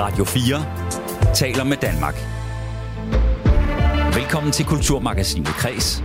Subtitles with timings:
[0.00, 2.14] Radio 4 taler med Danmark.
[4.14, 6.04] Velkommen til Kulturmagasinet Kres.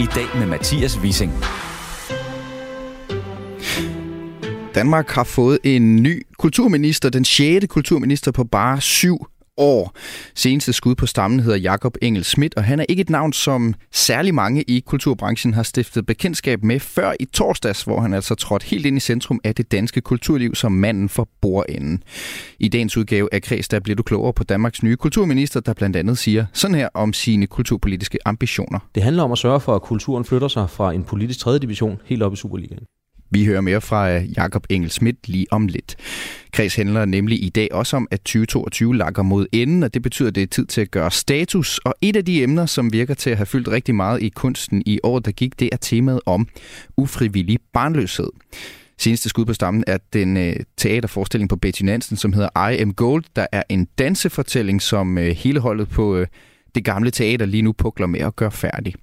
[0.00, 1.32] I dag med Mathias Wissing.
[4.74, 7.66] Danmark har fået en ny kulturminister, den 6.
[7.68, 9.26] kulturminister på bare syv
[9.56, 9.96] år.
[10.34, 13.74] Seneste skud på stammen hedder Jakob Engel Schmidt, og han er ikke et navn, som
[13.92, 18.66] særlig mange i kulturbranchen har stiftet bekendtskab med før i torsdags, hvor han altså trådte
[18.66, 22.02] helt ind i centrum af det danske kulturliv som manden for bordenden.
[22.58, 25.96] I dagens udgave af Kreds, der bliver du klogere på Danmarks nye kulturminister, der blandt
[25.96, 28.78] andet siger sådan her om sine kulturpolitiske ambitioner.
[28.94, 32.00] Det handler om at sørge for, at kulturen flytter sig fra en politisk tredje division
[32.04, 32.86] helt op i Superligaen.
[33.32, 35.96] Vi hører mere fra øh, Jakob Engel Schmidt lige om lidt.
[36.52, 40.28] Kreds handler nemlig i dag også om, at 2022 lakker mod enden, og det betyder,
[40.28, 41.78] at det er tid til at gøre status.
[41.78, 44.82] Og et af de emner, som virker til at have fyldt rigtig meget i kunsten
[44.86, 46.48] i året, der gik, det er temaet om
[46.96, 48.28] ufrivillig barnløshed.
[48.98, 52.94] Seneste skud på stammen er den øh, teaterforestilling på Betty Nansen, som hedder I Am
[52.94, 53.24] Gold.
[53.36, 56.26] Der er en dansefortælling, som øh, hele holdet på øh,
[56.74, 58.94] det gamle teater lige nu pukler med at gøre færdig.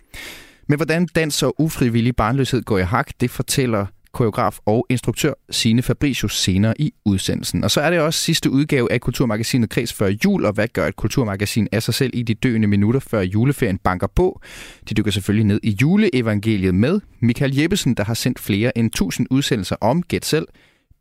[0.68, 5.82] Men hvordan dans og ufrivillig barnløshed går i hak, det fortæller koreograf og instruktør Sine
[5.82, 7.64] Fabricius senere i udsendelsen.
[7.64, 10.88] Og så er det også sidste udgave af Kulturmagasinet Kreds før jul, og hvad gør
[10.88, 14.42] et kulturmagasin af sig selv i de døende minutter før juleferien banker på?
[14.90, 19.28] De dykker selvfølgelig ned i juleevangeliet med Michael Jeppesen, der har sendt flere end 1000
[19.30, 20.48] udsendelser om, gæt selv,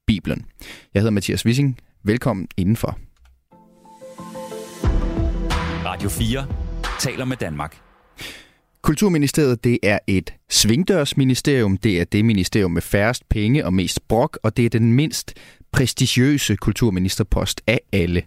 [0.07, 0.45] Bibelen.
[0.95, 1.79] Jeg hedder Mathias Wissing.
[2.05, 2.99] Velkommen indenfor.
[5.85, 6.47] Radio 4
[7.01, 7.88] taler med Danmark.
[8.83, 11.77] Kulturministeriet det er et svingdørsministerium.
[11.77, 15.35] Det er det ministerium med færrest penge og mest brok, og det er den mindst
[15.73, 18.23] prestigiøse kulturministerpost af alle.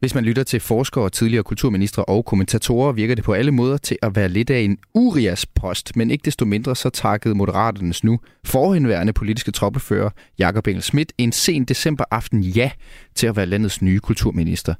[0.00, 3.96] Hvis man lytter til forskere, tidligere kulturministre og kommentatorer, virker det på alle måder til
[4.02, 9.12] at være lidt af en Urias-post, men ikke desto mindre så takkede Moderaternes nu forhenværende
[9.12, 12.70] politiske troppefører Jakob Engel Schmidt en sen decemberaften ja
[13.14, 14.74] til at være landets nye kulturminister.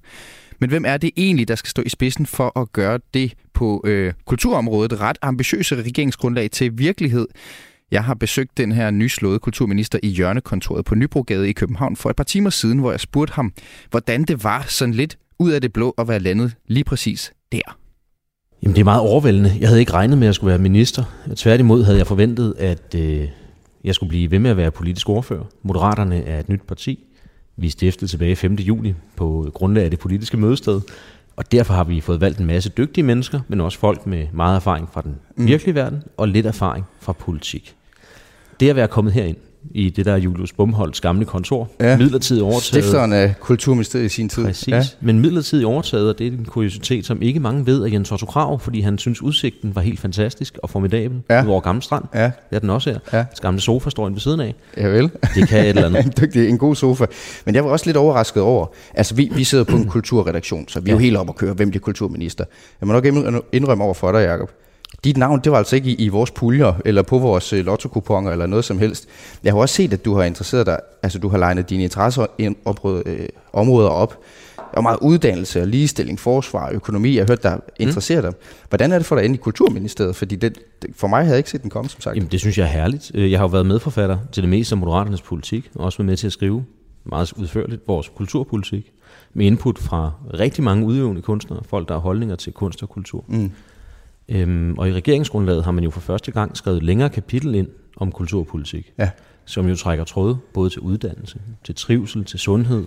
[0.60, 3.82] Men hvem er det egentlig, der skal stå i spidsen for at gøre det på
[3.86, 7.28] øh, kulturområdet ret ambitiøse regeringsgrundlag til virkelighed?
[7.90, 12.16] Jeg har besøgt den her nyslåede kulturminister i hjørnekontoret på Nybrogade i København for et
[12.16, 13.52] par timer siden, hvor jeg spurgte ham,
[13.90, 17.76] hvordan det var sådan lidt ud af det blå at være landet lige præcis der.
[18.62, 19.52] Jamen det er meget overvældende.
[19.60, 21.04] Jeg havde ikke regnet med, at jeg skulle være minister.
[21.36, 23.28] Tværtimod havde jeg forventet, at øh,
[23.84, 25.44] jeg skulle blive ved med at være politisk ordfører.
[25.62, 27.04] Moderaterne er et nyt parti.
[27.60, 28.54] Vi stiftet tilbage 5.
[28.54, 30.80] juli på grundlag af det politiske mødested.
[31.36, 34.56] Og derfor har vi fået valgt en masse dygtige mennesker, men også folk med meget
[34.56, 35.46] erfaring fra den mm.
[35.46, 37.76] virkelige verden og lidt erfaring fra politik.
[38.60, 39.36] Det at være kommet herind,
[39.70, 41.68] i det der Julius Bumholds gamle kontor.
[41.80, 41.96] Ja.
[41.96, 42.62] Midlertidigt overtaget.
[42.64, 44.44] Stifteren af Kulturministeriet i sin tid.
[44.44, 44.68] Præcis.
[44.68, 44.82] Ja.
[45.00, 48.26] Men midlertidigt overtaget, og det er en kuriositet, som ikke mange ved, af Jens Otto
[48.26, 51.46] Krav, fordi han synes, udsigten var helt fantastisk og formidabel Ja.
[51.48, 52.04] over Gamle Strand.
[52.14, 52.24] Ja.
[52.24, 52.98] Det er den også her.
[53.12, 53.18] Ja.
[53.18, 54.54] Det gamle sofa står inde ved siden af.
[54.76, 55.10] Ja vel.
[55.34, 56.04] Det kan et eller andet.
[56.06, 57.06] en dygtig, en god sofa.
[57.44, 60.80] Men jeg var også lidt overrasket over, altså vi, vi sidder på en kulturredaktion, så
[60.80, 61.04] vi er jo Ja.
[61.04, 62.44] helt op at køre, hvem bliver kulturminister.
[62.80, 63.06] Jeg må nok
[63.52, 64.50] indrømme over for dig, Jacob.
[65.04, 68.30] Dit navn, det var altså ikke i, i vores puljer, eller på vores øh, lottokuponer,
[68.30, 69.08] eller noget som helst.
[69.44, 73.02] Jeg har også set, at du har interesseret dig, altså du har legnet dine interesseområder
[73.06, 74.18] øh, områder op.
[74.56, 77.14] Der er meget uddannelse og ligestilling, forsvar, økonomi.
[77.16, 78.32] Jeg har hørt dig interessere dig.
[78.68, 80.16] Hvordan er det for dig ind i Kulturministeriet?
[80.16, 82.16] Fordi det, det- for mig havde jeg ikke set den komme, som sagt.
[82.16, 83.10] Jamen, det synes jeg er herligt.
[83.14, 86.06] Øh, Jeg har jo været medforfatter til det meste af Moderaternes politik, og også været
[86.06, 86.64] med til at skrive
[87.04, 88.92] meget udførligt vores kulturpolitik,
[89.34, 93.24] med input fra rigtig mange udøvende kunstnere, folk, der har holdninger til kunst og kultur.
[93.28, 93.50] Mm.
[94.30, 97.68] Øhm, og i regeringsgrundlaget har man jo for første gang skrevet et længere kapitel ind
[97.96, 99.10] om kulturpolitik, Ja.
[99.44, 102.86] som jo trækker tråde både til uddannelse, til trivsel, til sundhed,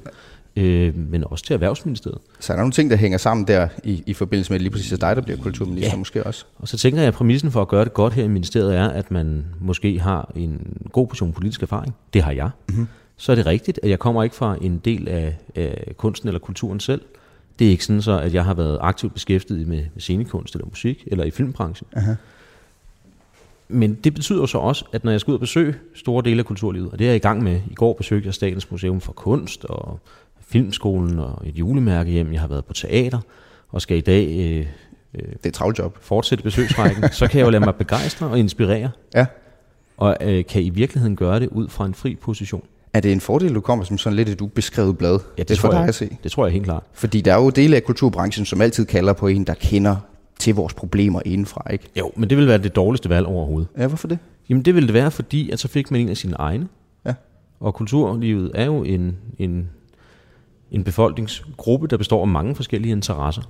[0.56, 2.18] øh, men også til Erhvervsministeriet.
[2.40, 5.00] Så er der nogle ting, der hænger sammen der i, i forbindelse med lige præcis
[5.00, 5.98] dig, der bliver kulturminister Ja.
[5.98, 6.46] måske også.
[6.60, 8.88] Og så tænker jeg, at præmissen for at gøre det godt her i ministeriet er,
[8.88, 11.96] at man måske har en god portion politisk erfaring.
[12.14, 12.50] Det har jeg.
[12.70, 12.88] Mm-hmm.
[13.18, 16.40] Så er det rigtigt, at jeg kommer ikke fra en del af, af kunsten eller
[16.40, 17.02] kulturen selv.
[17.60, 20.66] Det er ikke sådan så, at jeg har været aktivt beskæftiget med, med scenekunst eller
[20.68, 21.88] musik eller i filmbranchen.
[21.96, 22.14] Aha.
[23.68, 26.46] Men det betyder så også, at når jeg skal ud og besøge store dele af
[26.46, 29.14] kulturlivet, og det er jeg i gang med, i går besøgte jeg Statens Museum for
[29.14, 30.00] Kunst og
[30.48, 33.20] Filmskolen og et julemærke hjem, jeg har været på teater,
[33.70, 34.68] og skal i dag øh,
[35.16, 35.98] øh, Det er travlt job.
[36.02, 39.26] fortsætte besøgsrækken, så kan jeg jo lade mig begejstre og inspirere, Ja.
[39.98, 42.64] og øh, kan i virkeligheden gøre det ud fra en fri position.
[42.94, 45.20] Er det en fordel, du kommer som sådan lidt et ubeskrevet blad?
[45.38, 45.88] Ja, det for tror jeg.
[45.88, 46.18] at se.
[46.24, 46.84] Det tror jeg helt klart.
[46.94, 49.96] Fordi der er jo dele af kulturbranchen, som altid kalder på en, der kender
[50.40, 51.86] til vores problemer indenfra, ikke?
[52.00, 53.70] Jo, men det vil være det dårligste valg overhovedet.
[53.78, 54.20] Ja, hvorfor det?
[54.50, 56.68] Jamen det vil det være, fordi at så fik man en af sine egne.
[57.06, 57.14] Ja.
[57.60, 59.70] Og kulturlivet er jo en, en,
[60.72, 63.42] en befolkningsgruppe, der består af mange forskellige interesser.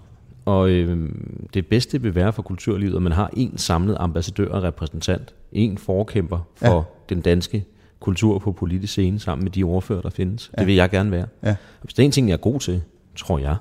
[0.46, 1.10] Og øh,
[1.54, 5.34] det bedste vil være for kulturlivet, at man har en samlet ambassadør og repræsentant.
[5.52, 6.82] En forkæmper for ja.
[7.10, 7.66] den danske
[8.04, 10.52] kultur på politisk scene, sammen med de ordfører, der findes.
[10.58, 10.62] Ja.
[10.62, 11.26] Det vil jeg gerne være.
[11.44, 11.56] Ja.
[11.82, 12.82] Hvis der er en ting, jeg er god til,
[13.16, 13.56] tror jeg,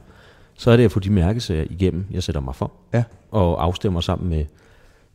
[0.54, 2.72] så er det at få de mærkesager igennem, jeg sætter mig for.
[2.94, 3.02] Ja.
[3.30, 4.44] Og afstemmer sammen med,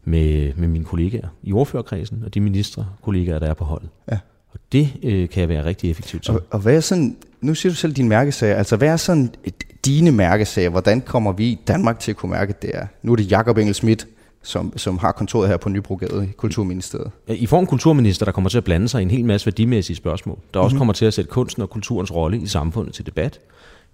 [0.04, 3.90] med, med mine kollegaer i ordførerkredsen og de ministre kollegaer, der er på holdet.
[4.12, 4.18] Ja.
[4.50, 6.34] Og det øh, kan jeg være rigtig effektivt til.
[6.34, 9.32] Og, og hvad er sådan, nu siger du selv dine mærkesager, altså hvad er sådan
[9.44, 10.70] et, dine mærkesager?
[10.70, 12.88] Hvordan kommer vi i Danmark til at kunne mærke, at det er?
[13.02, 14.08] Nu er det Jakob Engel Schmidt,
[14.44, 17.12] som, som har kontoret her på Nybrogade i Kulturministeriet.
[17.28, 19.96] I får en kulturminister, der kommer til at blande sig i en hel masse værdimæssige
[19.96, 20.80] spørgsmål, der også mm-hmm.
[20.80, 23.40] kommer til at sætte kunsten og kulturens rolle i samfundet til debat.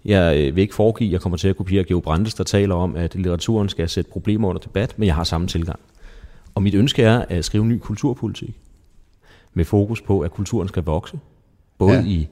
[0.04, 2.96] Jeg øh, vil ikke foregive, jeg kommer til at kopiere Geo Brandes, der taler om,
[2.96, 5.80] at litteraturen skal sætte problemer under debat, men jeg har samme tilgang.
[6.54, 8.60] Og mit ønske er at skrive ny kulturpolitik
[9.54, 11.18] med fokus på, at kulturen skal vokse.
[11.78, 12.04] Både ja.
[12.04, 12.28] i,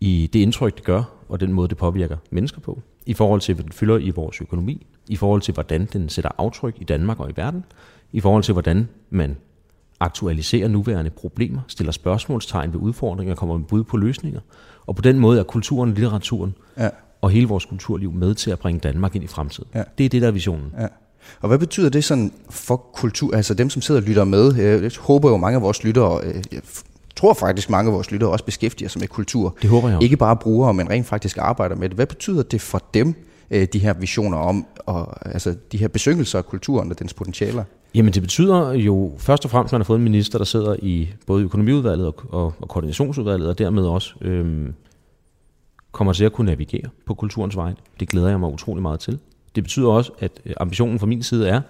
[0.00, 2.82] i det indtryk, det gør, og den måde, det påvirker mennesker på.
[3.06, 4.86] I forhold til, hvad den fylder i vores økonomi.
[5.08, 7.64] I forhold til, hvordan den sætter aftryk i Danmark og i verden.
[8.12, 9.36] I forhold til, hvordan man
[10.00, 14.40] aktualiserer nuværende problemer, stiller spørgsmålstegn ved udfordringer, kommer med bud på løsninger.
[14.86, 16.88] Og på den måde er kulturen, litteraturen ja.
[17.20, 19.70] og hele vores kulturliv med til at bringe Danmark ind i fremtiden.
[19.74, 19.82] Ja.
[19.98, 20.72] Det er det, der er visionen.
[20.80, 20.86] Ja.
[21.40, 24.54] Og hvad betyder det sådan for kultur, altså dem, som sidder og lytter med?
[24.54, 26.42] Jeg håber jo, mange af vores lyttere, øh,
[27.16, 29.56] tror faktisk, mange af vores lyttere også beskæftiger sig med kultur.
[29.62, 30.04] Det håber jeg også.
[30.04, 31.96] Ikke bare brugere, men rent faktisk arbejder med det.
[31.96, 33.14] Hvad betyder det for dem,
[33.50, 37.64] øh, de her visioner om, og, altså de her besyngelser af kulturen og dens potentialer?
[37.94, 40.76] Jamen det betyder jo først og fremmest, at man har fået en minister, der sidder
[40.82, 44.74] i både økonomiudvalget og, og, og koordinationsudvalget, og dermed også øhm,
[45.92, 47.74] kommer til at kunne navigere på kulturens vej.
[48.00, 49.18] Det glæder jeg mig utrolig meget til.
[49.54, 51.60] Det betyder også, at øh, ambitionen fra min side er,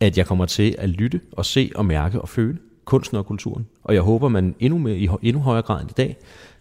[0.00, 3.66] at jeg kommer til at lytte og se og mærke og føle kunsten og kulturen.
[3.84, 6.16] Og jeg håber, man endnu, mere, i endnu højere grad end i dag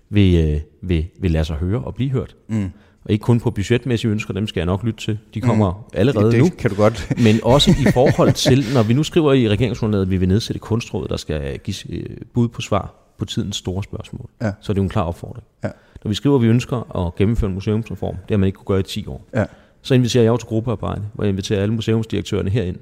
[0.09, 2.35] vil, øh, vil, vil lade sig høre og blive hørt.
[2.47, 2.69] Mm.
[3.06, 5.19] Og ikke kun på budgetmæssige ønsker, dem skal jeg nok lytte til.
[5.33, 5.98] De kommer mm.
[6.00, 6.50] allerede det nu.
[6.57, 7.09] kan du godt.
[7.25, 10.59] Men også i forhold til, når vi nu skriver i regeringsgrundlaget, at vi vil nedsætte
[10.59, 14.30] kunstrådet, der skal give øh, bud på svar på tidens store spørgsmål.
[14.42, 14.51] Ja.
[14.62, 15.45] Så er det jo en klar opfordring.
[15.63, 15.69] Ja.
[16.03, 18.65] Når vi skriver, at vi ønsker at gennemføre en museumsreform, det har man ikke kunne
[18.65, 19.27] gøre i 10 år.
[19.33, 19.45] Ja.
[19.81, 22.77] Så inviterer jeg jo til gruppearbejde, hvor jeg inviterer alle museumsdirektørerne herind.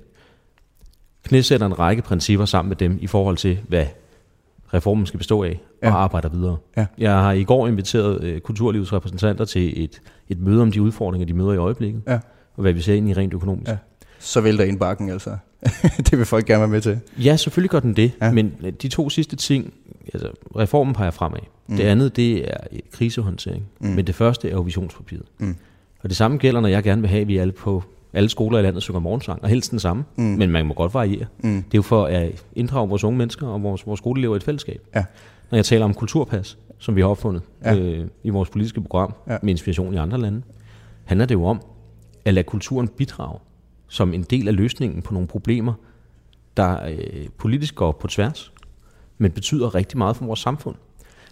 [1.24, 3.86] Knæsætter en række principper sammen med dem i forhold til, hvad
[4.74, 5.96] reformen skal bestå af, og ja.
[5.96, 6.58] arbejder videre.
[6.78, 6.86] Ja.
[6.98, 11.26] Jeg har i går inviteret øh, kulturlivets repræsentanter til et, et møde om de udfordringer,
[11.26, 12.20] de møder i øjeblikket, ja.
[12.56, 13.72] og hvad vi ser ind i rent økonomisk.
[13.72, 13.78] Ja.
[14.20, 15.38] Så vælter ind bakken altså.
[16.10, 17.00] det vil folk gerne være med til.
[17.18, 18.32] Ja, selvfølgelig gør den det, ja.
[18.32, 19.74] men øh, de to sidste ting,
[20.14, 21.40] altså reformen peger fremad.
[21.68, 21.78] Mm.
[21.78, 22.58] Det andet, det er
[22.92, 23.88] krisehåndtering, mm.
[23.88, 25.26] men det første er jo visionspapiret.
[25.38, 25.56] Mm.
[26.04, 27.84] Og det samme gælder, når jeg gerne vil have, at vi alle på
[28.14, 30.24] alle skoler i landet synger morgensang, og helst den samme, mm.
[30.24, 31.26] men man må godt variere.
[31.44, 31.56] Mm.
[31.56, 34.44] Det er jo for at inddrage vores unge mennesker og vores, vores skoleelever i et
[34.44, 34.82] fællesskab.
[34.96, 35.06] Ja.
[35.52, 37.76] Når jeg taler om kulturpas, som vi har opfundet ja.
[37.76, 39.38] øh, i vores politiske program ja.
[39.42, 40.42] med inspiration i andre lande,
[41.06, 41.62] handler det jo om
[42.26, 43.40] at lade kulturen bidrage
[43.88, 45.74] som en del af løsningen på nogle problemer,
[46.58, 48.54] der øh, politisk går på tværs,
[49.18, 50.76] men betyder rigtig meget for vores samfund.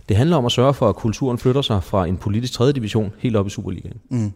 [0.10, 3.12] Det handler om at sørge for, at kulturen flytter sig fra en politisk tredje division
[3.18, 3.98] helt op i Superligaen.
[4.10, 4.34] Mm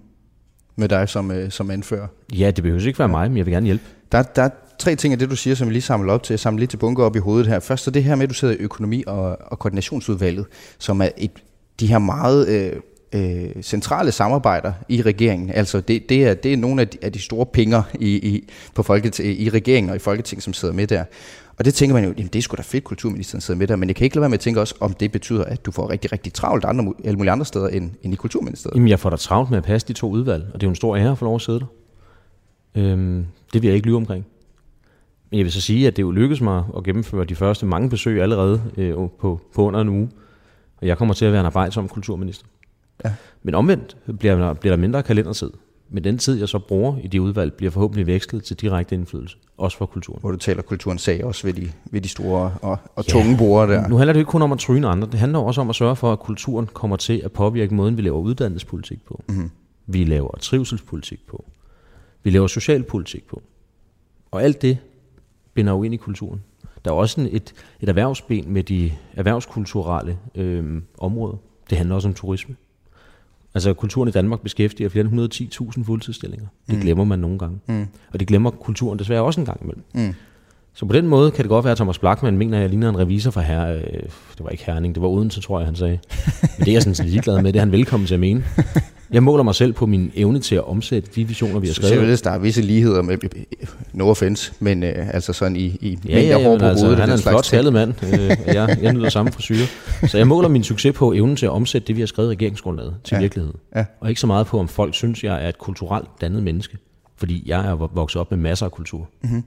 [0.81, 2.07] med dig som, øh, som anfører.
[2.33, 3.83] Ja, det behøver ikke være mig, men jeg vil gerne hjælpe.
[4.11, 4.49] Der, der er
[4.79, 6.33] tre ting af det, du siger, som vi lige samler op til.
[6.33, 7.59] Jeg samler lidt til bunker op i hovedet her.
[7.59, 10.45] Først er det her med, at du sidder i økonomi- og, og koordinationsudvalget,
[10.77, 11.31] som er et,
[11.79, 12.79] de her meget øh,
[13.13, 15.49] øh, centrale samarbejder i regeringen.
[15.49, 18.49] Altså det, det, er, det er nogle af de, af de store penger i, i,
[18.75, 21.03] på folket, i regeringen og i Folketinget, som sidder med der.
[21.57, 23.75] Og det tænker man jo, jamen det er sgu da fedt, kulturministeren sidder med der,
[23.75, 25.71] men jeg kan ikke lade være med at tænke også, om det betyder, at du
[25.71, 28.75] får rigtig, rigtig travlt andre, alle mulige andre steder end, end i kulturministeriet.
[28.75, 30.69] Jamen jeg får da travlt med at passe de to udvalg, og det er jo
[30.69, 31.65] en stor ære at få lov at sidde der.
[32.75, 34.25] Øhm, det vil jeg ikke lyve omkring.
[35.29, 37.89] Men jeg vil så sige, at det jo lykkedes mig at gennemføre de første mange
[37.89, 40.09] besøg allerede øh, på, på under en uge.
[40.81, 42.45] Og jeg kommer til at være en arbejdsom kulturminister.
[43.05, 43.13] Ja.
[43.43, 45.51] Men omvendt bliver, bliver der mindre kalendertid.
[45.93, 49.37] Men den tid, jeg så bruger i de udvalg, bliver forhåbentlig vekslet til direkte indflydelse,
[49.57, 50.19] også for kulturen.
[50.21, 53.11] Hvor du taler kulturens sag også ved de, ved de store og, og ja.
[53.11, 53.87] tunge borde der.
[53.87, 55.95] Nu handler det ikke kun om at tryne andre, det handler også om at sørge
[55.95, 59.23] for, at kulturen kommer til at påvirke måden, vi laver uddannelsespolitik på.
[59.27, 59.51] Mm-hmm.
[59.85, 61.45] Vi laver trivselspolitik på.
[62.23, 63.41] Vi laver socialpolitik på.
[64.31, 64.77] Og alt det
[65.53, 66.41] binder jo ind i kulturen.
[66.85, 71.37] Der er også et, et erhvervsben med de erhvervskulturelle øh, områder.
[71.69, 72.55] Det handler også om turisme.
[73.53, 75.33] Altså kulturen i Danmark beskæftiger flere end
[75.77, 76.47] 110.000 fuldtidsstillinger.
[76.67, 76.81] Det mm.
[76.81, 77.59] glemmer man nogle gange.
[77.67, 77.87] Mm.
[78.13, 79.83] Og det glemmer kulturen desværre også en gang imellem.
[79.93, 80.13] Mm.
[80.73, 82.89] Så på den måde kan det godt være, at Thomas Blackman mener, at jeg ligner
[82.89, 83.73] en revisor fra her.
[83.73, 85.99] Øh, det var ikke Herning, det var Odense, tror jeg, han sagde.
[86.57, 88.43] Men det er jeg sådan set ligeglad med, det er han velkommen til at mene.
[89.11, 92.19] Jeg måler mig selv på min evne til at omsætte de visioner, vi har skrevet.
[92.19, 93.17] Så der er visse ligheder med,
[93.93, 96.99] no offense, men øh, altså sådan i, i ja, ja, ja, på altså, hovedet.
[96.99, 97.93] Han er en flot tallet mand.
[98.03, 98.19] Øh,
[98.55, 99.55] jeg, jeg nyder samme frisyr.
[100.07, 102.31] Så jeg måler min succes på evnen til at omsætte det, vi har skrevet i
[102.31, 103.21] regeringsgrundlaget til ja.
[103.21, 103.53] virkelighed.
[103.75, 103.85] Ja.
[103.99, 106.77] Og ikke så meget på, om folk synes, jeg er et kulturelt dannet menneske.
[107.17, 109.09] Fordi jeg er vokset op med masser af kultur.
[109.23, 109.43] Mm-hmm.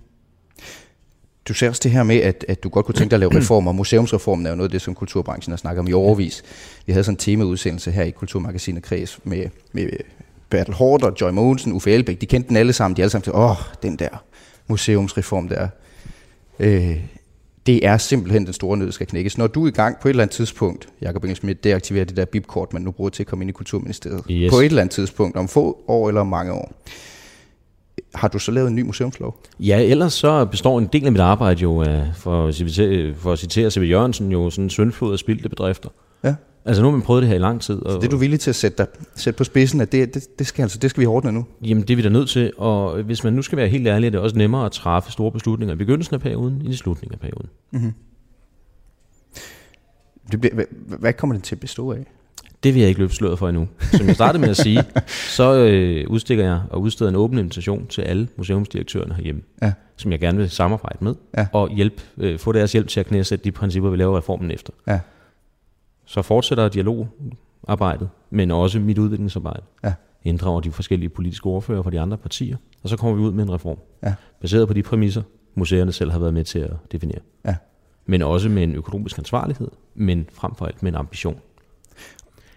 [1.49, 3.37] Du ser også det her med, at, at du godt kunne tænke dig at lave
[3.41, 3.73] reformer.
[3.73, 6.43] Museumsreformen er jo noget af det, som kulturbranchen har snakket om i overvis.
[6.87, 9.89] Vi havde sådan en temaudsendelse her i Kulturmagasinet Kreds med, med
[10.51, 12.97] Bertel Hårder, Joy Mogensen, Uffe Elbæk, de kendte den alle sammen.
[12.97, 14.09] De alle sammen til, åh, den der
[14.69, 15.69] museumsreform der.
[16.59, 16.97] Øh,
[17.67, 19.39] det er simpelthen den store nød, der skal knækkes.
[19.39, 22.25] Når du er i gang på et eller andet tidspunkt, Jakob Engelsmidt, deaktiverer det der
[22.25, 24.25] bipkort, man nu bruger til at komme ind i Kulturministeriet.
[24.31, 24.51] Yes.
[24.51, 26.73] På et eller andet tidspunkt, om få år eller mange år.
[28.15, 29.41] Har du så lavet en ny museumslov?
[29.61, 33.33] Ja, ellers så består en del af mit arbejde jo af, for, at citere- for
[33.33, 33.83] at citere C.V.
[33.91, 35.89] Jørgensen, jo sådan en søndflod af spildte bedrifter.
[36.25, 36.35] Ja.
[36.65, 37.83] Altså nu har man prøvet det her i lang tid.
[37.83, 40.15] Og, Så det er du villig til at sætte, dig, sætte på spidsen, at det,
[40.15, 41.45] det, det, skal, altså, det skal vi ordne nu?
[41.63, 44.07] Jamen det er vi da nødt til, og hvis man nu skal være helt ærlig,
[44.07, 47.15] er det også nemmere at træffe store beslutninger i begyndelsen af perioden, end i slutningen
[47.15, 47.49] af perioden.
[50.33, 50.65] Det bliver, hvad,
[50.99, 52.07] hvad kommer den til at bestå af?
[52.65, 53.69] Det vil jeg ikke løbe sløret for endnu.
[53.93, 54.83] Som jeg startede med at sige,
[55.37, 59.73] så øh, udstikker jeg og udsteder en åben invitation til alle museumsdirektørerne herhjemme, Ja.
[59.97, 61.47] som jeg gerne vil samarbejde med, Ja.
[61.53, 64.73] og hjælp, øh, få deres hjælp til at knæsætte de principper, vi laver reformen efter.
[64.87, 65.01] Ja.
[66.07, 69.63] Så fortsætter dialogarbejdet, men også mit udviklingsarbejde.
[69.85, 69.93] Ja.
[70.25, 73.45] Inddrager de forskellige politiske ordfører fra de andre partier, og så kommer vi ud med
[73.45, 73.79] en reform.
[74.03, 74.15] Ja.
[74.41, 75.23] Baseret på de præmisser,
[75.55, 77.19] museerne selv har været med til at definere.
[77.47, 77.55] Ja.
[78.07, 81.37] Men også med en økonomisk ansvarlighed, men frem for alt med en ambition.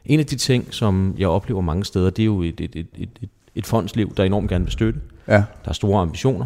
[0.08, 2.88] En af de ting, som jeg oplever mange steder, det er jo et, et, et,
[2.98, 5.00] et, et, et fondsliv, der enormt gerne vil støtte.
[5.28, 5.34] Ja.
[5.34, 6.46] Der er store ambitioner,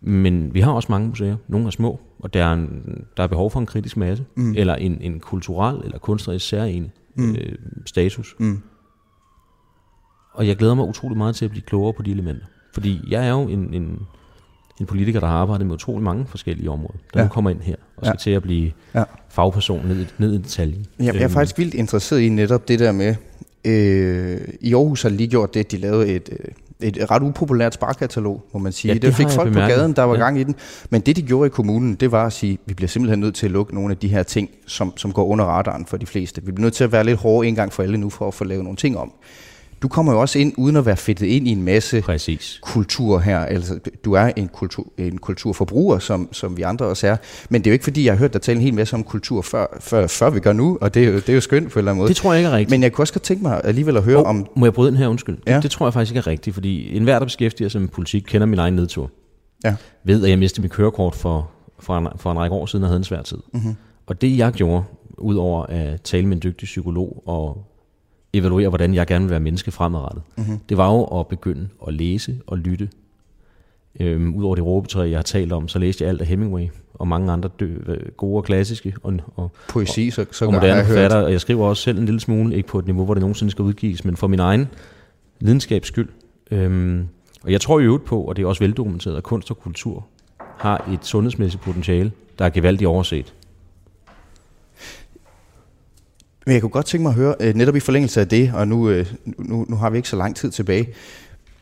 [0.00, 1.36] men vi har også mange museer.
[1.48, 4.54] Nogle er små, og der er, en, der er behov for en kritisk masse, mm.
[4.56, 7.34] eller en, en kulturel eller kunstnerisk særlig mm.
[7.34, 7.54] øh,
[7.86, 8.36] status.
[8.38, 8.62] Mm.
[10.32, 12.46] Og jeg glæder mig utrolig meget til at blive klogere på de elementer.
[12.74, 14.06] Fordi jeg er jo en, en,
[14.80, 17.20] en politiker, der har arbejdet med utrolig mange forskellige områder, der Ja.
[17.20, 17.24] ja.
[17.24, 18.12] nu kommer ind her og skal Ja.
[18.12, 18.16] ja.
[18.16, 19.02] til at blive Ja.
[19.28, 20.86] fagperson ned, i- ned i detaljen.
[20.98, 23.14] Jeg, jeg er Øhm, faktisk vildt interesseret i netop det der med,
[23.64, 27.22] øh, i Aarhus har de lige gjort det, at de lavede et, øh, et ret
[27.22, 28.88] upopulært sparkatalog, må man sige.
[28.88, 29.76] Ja, det, det fik folk på bemærket.
[29.76, 30.20] gaden, der var Ja.
[30.20, 30.54] gang i den.
[30.90, 33.46] Men det, de gjorde i kommunen, det var at sige, vi bliver simpelthen nødt til
[33.46, 36.42] at lukke nogle af de her ting, som, som går under radaren for de fleste.
[36.44, 38.34] Vi bliver nødt til at være lidt hårde en gang for alle nu, for at
[38.34, 39.12] få lavet nogle ting om.
[39.82, 42.58] Du kommer jo også ind, uden at være fedtet ind i en masse Præcis.
[42.62, 43.38] kultur her.
[43.38, 47.16] Altså, du er en, kultur, en kulturforbruger, som, som vi andre også er.
[47.50, 49.04] Men det er jo ikke, fordi jeg har hørt dig tale en hel masse om
[49.04, 51.72] kultur, før, før, før vi gør nu, og det er, jo, det er jo skønt
[51.72, 52.08] på en eller anden måde.
[52.08, 52.70] Det tror jeg ikke er rigtigt.
[52.70, 54.46] Men jeg kunne også godt tænke mig alligevel at høre Oh, om...
[54.56, 55.38] Må jeg bryde ind her, undskyld?
[55.46, 55.54] Ja.
[55.54, 58.22] Det, det tror jeg faktisk ikke er rigtigt, fordi enhver, der beskæftiger sig med politik,
[58.26, 59.10] kender min egen nedtur.
[59.64, 59.74] Ja.
[60.04, 62.88] Ved, at jeg mistede mit kørekort for, for, en, for en række år siden og
[62.88, 63.38] havde en svær tid.
[63.54, 63.74] Mm-hmm.
[64.06, 64.84] Og det jeg gjorde,
[65.18, 67.66] udover at tale med en dygtig psykolog og
[68.38, 70.58] evaluere, hvordan jeg gerne vil være menneske fremadrettet, mm-hmm.
[70.68, 72.88] det var jo at begynde at læse og lytte.
[74.00, 77.08] Øhm, Udover det råbetræ, jeg har talt om, så læste jeg alt af Hemingway og
[77.08, 80.86] mange andre dø, øh, gode og klassiske og, og, Poesi, så, så og moderne jeg
[80.86, 83.20] forfatter, og jeg skriver også selv en lille smule, ikke på et niveau, hvor det
[83.20, 84.68] nogensinde skal udgives, men for min egen
[85.40, 86.08] lidenskabs skyld.
[86.50, 87.08] Øhm,
[87.42, 90.06] og jeg tror i øvrigt på, og det er også veldokumenteret, at kunst og kultur
[90.38, 93.34] har et sundhedsmæssigt potentiale, der er gevaldigt overset.
[96.46, 98.68] Men jeg kunne godt tænke mig at høre, øh, netop i forlængelse af det, og
[98.68, 100.88] nu, øh, nu, nu har vi ikke så lang tid tilbage,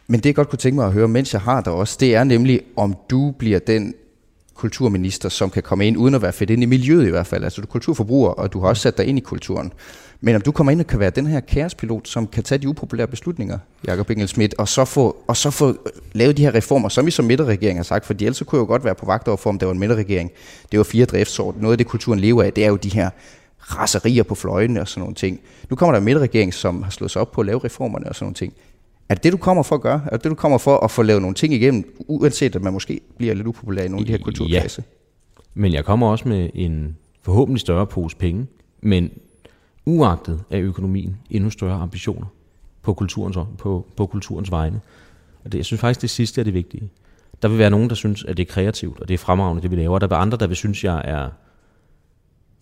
[0.07, 2.15] men det jeg godt kunne tænke mig at høre, mens jeg har dig også, det
[2.15, 3.95] er nemlig, om du bliver den
[4.55, 7.45] kulturminister, som kan komme ind, uden at være fedt ind i miljøet i hvert fald.
[7.45, 9.73] Altså du er kulturforbruger, og du har også sat dig ind i kulturen.
[10.21, 12.69] Men om du kommer ind og kan være den her kærespilot, som kan tage de
[12.69, 15.75] upopulære beslutninger, Jakob Engelsmidt, og så få, og så få øh,
[16.13, 18.67] lavet de her reformer, som vi som midterregering har sagt, for ellers kunne jeg jo
[18.67, 20.31] godt være på vagt over for, om der var en midterregering.
[20.73, 21.57] Det var fire driftsår.
[21.61, 23.11] Noget af det, kulturen lever af, det er jo de her
[23.65, 25.41] raserier på fløjene og sådan nogle ting.
[25.71, 28.15] Nu kommer der en midterregering, som har slået sig op på at lave reformerne og
[28.15, 28.53] sådan nogle ting.
[29.09, 30.03] Er det det, du kommer for at gøre?
[30.07, 32.73] Er det det, du kommer for at få lavet nogle ting igennem, uanset at man
[32.73, 34.85] måske bliver lidt upopulær i nogle af de her kulturkredse?
[35.55, 38.47] Men jeg kommer også med en forhåbentlig større pose penge,
[38.81, 39.11] men
[39.87, 42.27] uagtet af økonomien endnu større ambitioner
[42.83, 44.81] på kulturens, på, på kulturens vegne.
[45.45, 46.91] Og det, jeg synes faktisk, det sidste er det vigtige.
[47.43, 49.71] Der vil være nogen, der synes, at det er kreativt, og det er fremragende, det
[49.71, 49.99] vi laver.
[49.99, 51.29] Der vil andre, der vil synes, jeg er,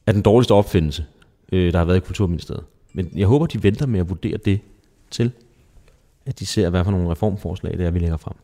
[0.06, 1.04] er den dårligste opfindelse,
[1.52, 2.64] øh, der har været i Kulturministeriet.
[2.92, 4.60] Men jeg håber, de venter med at vurdere det
[5.10, 5.30] til,
[6.26, 8.34] at de ser, hvad for nogle reformforslag det er, vi lægger frem.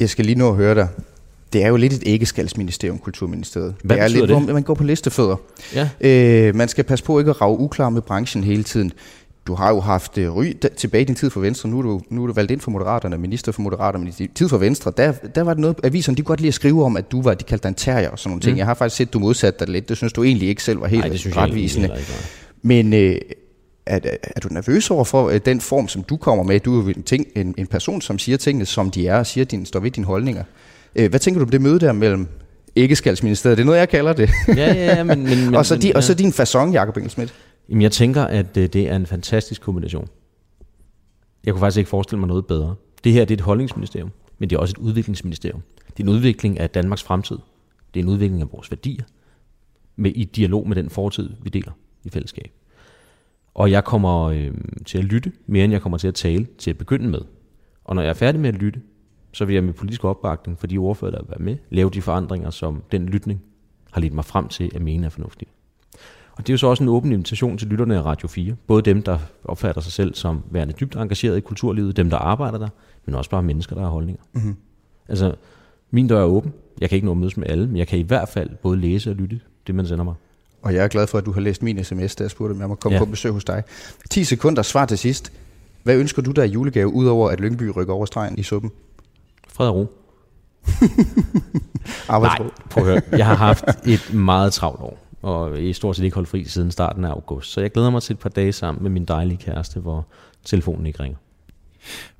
[0.00, 0.88] Jeg skal lige nå at høre dig.
[1.52, 3.74] Det er jo lidt et æggeskaldsministerium, Kulturministeriet.
[3.84, 4.42] Hvad det er lidt, det?
[4.42, 5.36] hvor man går på listefødder.
[5.74, 8.92] Ja, Øh, man skal passe på ikke at rave uklar med branchen hele tiden.
[9.46, 11.68] Du har jo haft øh, ry tilbage i din tid for Venstre.
[11.68, 14.04] Nu er, du, nu er du valgt ind for Moderaterne, minister for Moderaterne.
[14.04, 16.40] Men i din tid for Venstre, der, der var det noget, aviserne de kunne godt
[16.40, 18.40] lide at skrive om, at du var, de kaldte dig en terrier og sådan nogle
[18.40, 18.52] ting.
[18.52, 18.58] Mm.
[18.58, 19.88] Jeg har faktisk set, du modsatte dig lidt.
[19.88, 21.88] Det synes du egentlig ikke selv var helt Nej, det synes jeg retvisende.
[21.88, 22.12] heller ikke.
[22.62, 23.16] Men øh,
[23.86, 24.00] er,
[24.36, 26.60] er du nervøs over for øh, den form, som du kommer med?
[26.60, 29.26] Du er jo en, ting, en, en person, som siger tingene, som de er, og
[29.26, 30.44] siger, din, står ved dine holdninger.
[30.96, 32.28] Øh, hvad tænker du om det møde der mellem
[32.76, 33.58] æggeskaldsministeriet?
[33.58, 34.30] Det er noget, jeg kalder det.
[34.48, 35.22] Ja, ja, ja, men...
[35.22, 35.96] men, og, så men, di, ja.
[35.96, 37.34] og så din façon, Jacob Engelsmidt.
[37.68, 40.08] Jamen, jeg tænker, at øh, det er en fantastisk kombination.
[41.44, 42.74] Jeg kunne faktisk ikke forestille mig noget bedre.
[43.04, 45.62] Det her det er et holdningsministerium, men det er også et udviklingsministerium.
[45.86, 47.38] Det er en udvikling af Danmarks fremtid.
[47.94, 49.04] Det er en udvikling af vores værdier,
[49.96, 51.72] med, i dialog med den fortid, vi deler
[52.04, 52.52] i fællesskab.
[53.54, 54.54] Og jeg kommer øh,
[54.86, 57.20] til at lytte mere, end jeg kommer til at tale til at begynde med.
[57.84, 58.80] Og når jeg er færdig med at lytte,
[59.32, 62.02] så vil jeg med politisk opbakning for de ordfører, der vil være med, lave de
[62.02, 63.42] forandringer, som den lytning
[63.90, 65.48] har ledt mig frem til at mene er fornuftige.
[66.32, 68.54] Og det er jo så også en åben invitation til lytterne af Radio 4.
[68.66, 72.58] Både dem, der opfatter sig selv som værende dybt engageret i kulturlivet, dem, der arbejder
[72.58, 72.68] der,
[73.06, 74.22] men også bare mennesker, der har holdninger.
[74.32, 74.56] Mm-hmm.
[75.08, 75.34] Altså,
[75.90, 76.52] min dør er åben.
[76.80, 78.80] Jeg kan ikke nå at mødes med alle, men jeg kan i hvert fald både
[78.80, 80.14] læse og lytte det, man sender mig.
[80.62, 82.60] Og jeg er glad for, at du har læst min sms, da jeg spurgte, om
[82.60, 83.04] jeg må komme ja.
[83.04, 83.62] på besøg hos dig.
[84.10, 85.32] 10 sekunder svar til sidst.
[85.82, 88.70] Hvad ønsker du der i julegave, udover at Lyngby rykker over stregen i suppen?
[89.48, 89.86] Fred og ro.
[92.08, 92.38] Nej,
[92.70, 93.00] prøv at høre.
[93.12, 96.70] Jeg har haft et meget travlt år, og i stort set ikke holdt fri siden
[96.70, 97.50] starten af august.
[97.52, 100.06] Så jeg glæder mig til et par dage sammen med min dejlige kæreste, hvor
[100.44, 101.18] telefonen ikke ringer.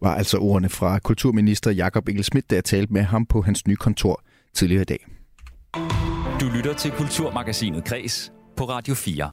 [0.01, 3.67] Var altså ordene fra kulturminister Jakob Engel Schmidt, da jeg talte med ham på hans
[3.67, 4.23] nye kontor
[4.55, 5.07] tidligere i dag.
[6.41, 9.31] Du lytter til Kulturmagasinet Kres på Radio 4.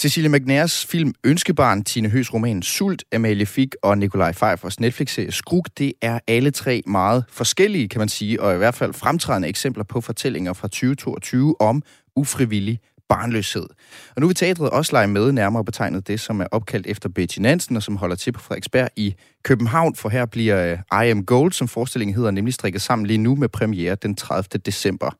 [0.00, 5.68] Cecilie McNairs film Ønskebarn, Tine Høs roman Sult, Amalie Fik og Nikolaj Pfeiffers Netflix-serie Skruk,
[5.78, 9.84] det er alle tre meget forskellige, kan man sige, og i hvert fald fremtrædende eksempler
[9.84, 11.82] på fortællinger fra 2022 om
[12.18, 13.66] ufrivillig barnløshed.
[14.16, 17.38] Og nu vil teatret også lege med nærmere betegnet det, som er opkaldt efter Betty
[17.38, 21.24] Nansen, og som holder til på Frederiksberg i København, for her bliver uh, I Am
[21.24, 24.58] Gold, som forestillingen hedder, nemlig strikket sammen lige nu med premiere den 30.
[24.66, 25.10] december.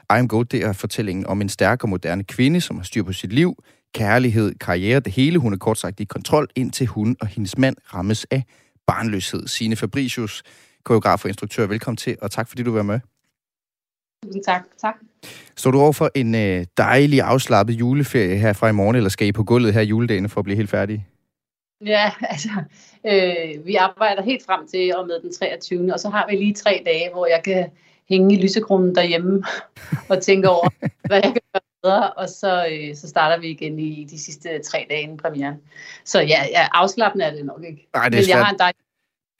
[0.00, 3.02] I Am Gold, det er fortællingen om en stærk og moderne kvinde, som har styr
[3.02, 5.38] på sit liv, kærlighed, karriere, det hele.
[5.38, 8.44] Hun er kort sagt i kontrol, indtil hun og hendes mand rammes af
[8.86, 9.46] barnløshed.
[9.46, 10.42] Sine Fabricius,
[10.84, 13.00] koreograf og instruktør, velkommen til, og tak fordi du var med.
[14.24, 14.62] Tusind tak.
[14.80, 14.94] tak.
[15.56, 19.26] Står du over for en øh, dejlig afslappet juleferie her fra i morgen, eller skal
[19.26, 21.06] I på gulvet her juledagen for at blive helt færdige?
[21.86, 22.48] Ja, altså,
[23.06, 25.94] øh, vi arbejder helt frem til og med den 23.
[25.94, 27.66] Og så har vi lige tre dage, hvor jeg kan
[28.08, 29.44] hænge i lysekronen derhjemme
[30.10, 30.68] og tænke over,
[31.06, 32.12] hvad jeg kan gøre bedre.
[32.12, 35.54] Og så, øh, så starter vi igen i de sidste tre dage inden premieren.
[36.04, 37.88] Så ja, ja afslappende er det nok ikke.
[37.94, 38.80] Nej, det er Men jeg har en dejlig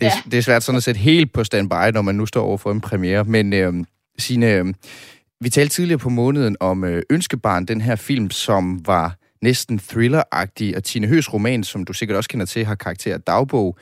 [0.01, 0.31] det er, ja.
[0.31, 2.71] det er svært sådan at sætte helt på standby, når man nu står over for
[2.71, 3.25] en premiere.
[3.25, 3.73] Men øh,
[4.19, 4.75] Signe, øh,
[5.41, 10.77] vi talte tidligere på måneden om øh, Ønskebarn, den her film, som var næsten thrilleragtig,
[10.77, 13.79] og Tine Høs roman, som du sikkert også kender til, har karakter af dagbog.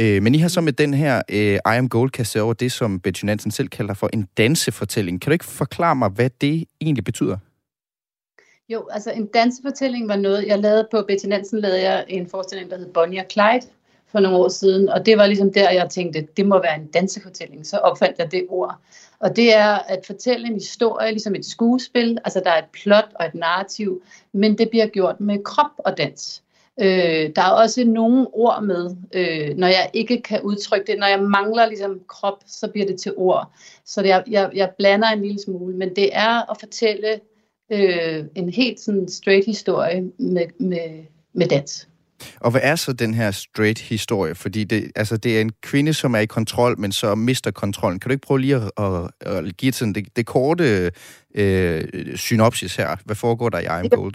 [0.00, 2.72] Øh, men I har så med den her øh, I Am Gold kastet over det,
[2.72, 5.20] som Betty Nansen selv kalder for en dansefortælling.
[5.20, 7.36] Kan du ikke forklare mig, hvad det egentlig betyder?
[8.68, 12.70] Jo, altså en dansefortælling var noget, jeg lavede på Betty Nansen, lavede jeg en forestilling,
[12.70, 13.66] der hed Bonnie og Clyde
[14.12, 16.86] for nogle år siden, og det var ligesom der, jeg tænkte, det må være en
[16.86, 17.66] dansefortælling.
[17.66, 18.78] Så opfandt jeg det ord.
[19.24, 23.08] Og det er at fortælle en historie, ligesom et skuespil, altså der er et plot
[23.14, 26.42] og et narrativ, men det bliver gjort med krop og dans.
[26.80, 31.06] Øh, der er også nogle ord med, øh, når jeg ikke kan udtrykke det, når
[31.06, 33.52] jeg mangler ligesom krop, så bliver det til ord.
[33.84, 37.20] Så det er, jeg, jeg blander en lille smule, men det er at fortælle
[37.72, 41.88] øh, en helt sådan straight historie med, med, med dans.
[42.40, 44.34] Og hvad er så den her straight historie?
[44.34, 48.00] Fordi det, altså, det er en kvinde, som er i kontrol, men så mister kontrollen.
[48.00, 50.90] Kan du ikke prøve lige at, at, at give sådan det, det korte
[51.34, 52.96] øh, synopsis her?
[53.04, 54.14] Hvad foregår der i I'm Gold?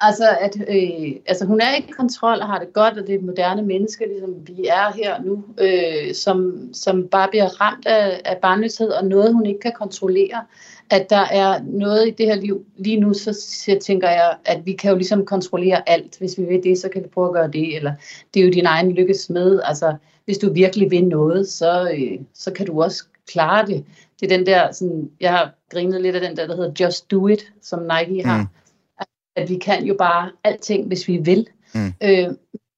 [0.00, 3.14] Altså, at, øh, altså, hun er ikke i kontrol og har det godt, og det
[3.14, 8.20] er moderne mennesker, ligesom vi er her nu, øh, som, som bare bliver ramt af,
[8.24, 10.44] af barnløshed og noget, hun ikke kan kontrollere.
[10.90, 14.66] At der er noget i det her liv, lige nu, så, så tænker jeg, at
[14.66, 16.18] vi kan jo ligesom kontrollere alt.
[16.18, 17.92] Hvis vi vil det, så kan vi prøve at gøre det, eller
[18.34, 19.60] det er jo din egen lykkes med.
[19.64, 23.84] Altså, hvis du virkelig vil noget, så, øh, så kan du også klare det.
[24.20, 27.10] Det er den der, sådan, jeg har grinet lidt af den der, der hedder Just
[27.10, 28.38] Do It, som Nike har.
[28.38, 28.46] Mm
[29.38, 31.46] at vi kan jo bare alting, hvis vi vil.
[31.74, 31.92] Mm.
[32.02, 32.28] Øh,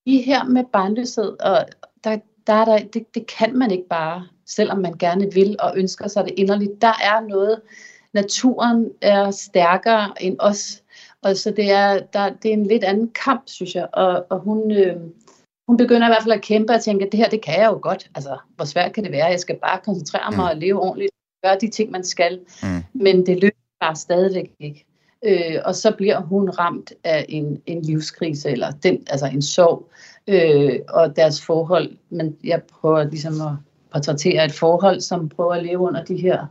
[0.06, 1.66] I her med barnløshed, og
[2.04, 5.72] der, der er der, det, det kan man ikke bare, selvom man gerne vil og
[5.76, 6.82] ønsker sig det inderligt.
[6.82, 7.60] Der er noget,
[8.14, 10.82] naturen er stærkere end os,
[11.22, 14.38] og så det er, der, det er en lidt anden kamp, synes jeg, og, og
[14.38, 14.96] hun, øh,
[15.68, 17.66] hun begynder i hvert fald at kæmpe og tænke, at det her, det kan jeg
[17.66, 18.10] jo godt.
[18.14, 19.26] Altså, hvor svært kan det være?
[19.26, 20.50] Jeg skal bare koncentrere mig mm.
[20.50, 21.10] og leve ordentligt,
[21.44, 22.40] gøre de ting, man skal.
[22.62, 22.82] Mm.
[22.92, 24.84] Men det lykkes bare stadigvæk ikke.
[25.24, 29.90] Øh, og så bliver hun ramt af en, en livskrise, eller den, altså en sorg,
[30.26, 31.96] øh, og deres forhold.
[32.10, 33.52] Men jeg prøver ligesom at
[33.92, 36.46] portrættere et forhold, som prøver at leve under de her,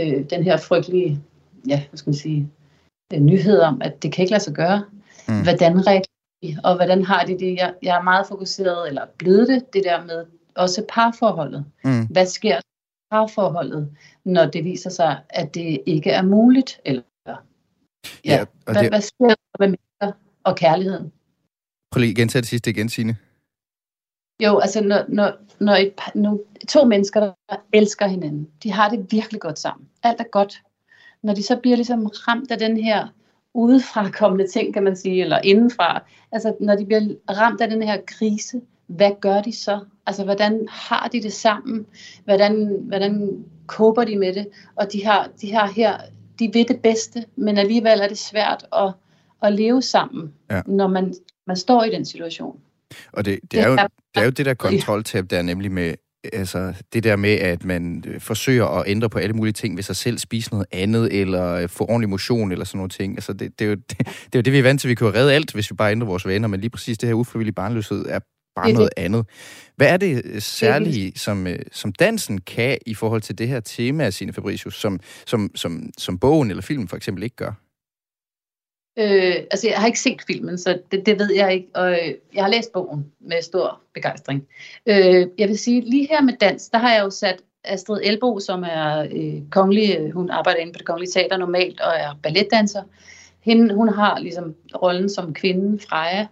[0.00, 1.20] øh, den her frygtelige,
[1.68, 2.50] ja, hvad skal man sige,
[3.12, 4.84] øh, nyhed om, at det kan ikke lade sig gøre.
[5.28, 5.42] Mm.
[5.42, 6.02] Hvordan reagerer
[6.42, 7.56] de, og hvordan har de det?
[7.56, 11.64] Jeg, jeg er meget fokuseret, eller blevet det, det der med også parforholdet.
[11.84, 12.06] Mm.
[12.06, 12.60] Hvad sker
[13.10, 17.02] parforholdet, når det viser sig, at det ikke er muligt, eller
[18.24, 18.90] Ja, ja og hvad, det...
[18.90, 20.12] hvad sker der med mennesker
[20.44, 21.12] og kærligheden?
[21.90, 23.16] Prøv lige igen til det sidste igen, Signe.
[24.44, 29.06] Jo, altså når, når, når et, når to mennesker, der elsker hinanden, de har det
[29.10, 29.88] virkelig godt sammen.
[30.02, 30.62] Alt er godt.
[31.22, 33.08] Når de så bliver ligesom ramt af den her
[33.54, 36.02] udefra kommende ting, kan man sige, eller indenfra.
[36.32, 39.80] Altså, når de bliver ramt af den her krise, hvad gør de så?
[40.06, 41.86] Altså, hvordan har de det sammen?
[42.24, 44.48] Hvordan, hvordan koper de med det?
[44.76, 45.96] Og de har, de har her,
[46.38, 48.92] de ved det bedste, men alligevel er det svært at,
[49.42, 50.62] at leve sammen, ja.
[50.66, 51.14] når man,
[51.46, 52.60] man står i den situation.
[53.12, 55.94] Og det, det, er jo, det er jo det der kontroltab, der er nemlig med,
[56.32, 59.82] altså det der med, at man øh, forsøger at ændre på alle mulige ting ved
[59.82, 63.14] sig selv, spise noget andet, eller øh, få ordentlig motion, eller sådan nogle ting.
[63.14, 64.90] Altså det, det, er jo, det, det er jo det, vi er vant til.
[64.90, 67.08] Vi kan jo redde alt, hvis vi bare ændrer vores vaner, men lige præcis det
[67.08, 68.18] her ufrivillige barnløshed er
[68.56, 69.26] bare noget andet.
[69.76, 74.10] Hvad er det øh, særlige, som, som dansen kan i forhold til det her tema,
[74.10, 77.52] sine Fabricius, som, som, som, som bogen eller filmen for eksempel ikke gør?
[78.98, 81.68] Øh, altså, jeg har ikke set filmen, så det, det ved jeg ikke.
[81.74, 84.46] Og øh, jeg har læst bogen med stor begejstring.
[84.86, 88.40] Øh, jeg vil sige, lige her med dans, der har jeg jo sat Astrid Elbo,
[88.40, 92.18] som er øh, kongelig, øh, hun arbejder inde på det kongelige teater normalt og er
[92.22, 92.82] balletdanser.
[93.40, 96.26] Hende, hun har ligesom rollen som kvinden Freja.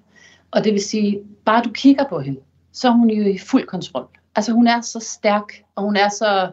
[0.51, 2.41] Og det vil sige, bare du kigger på hende,
[2.73, 4.07] så er hun jo i fuld kontrol.
[4.37, 6.51] Altså hun er så stærk, og hun er så,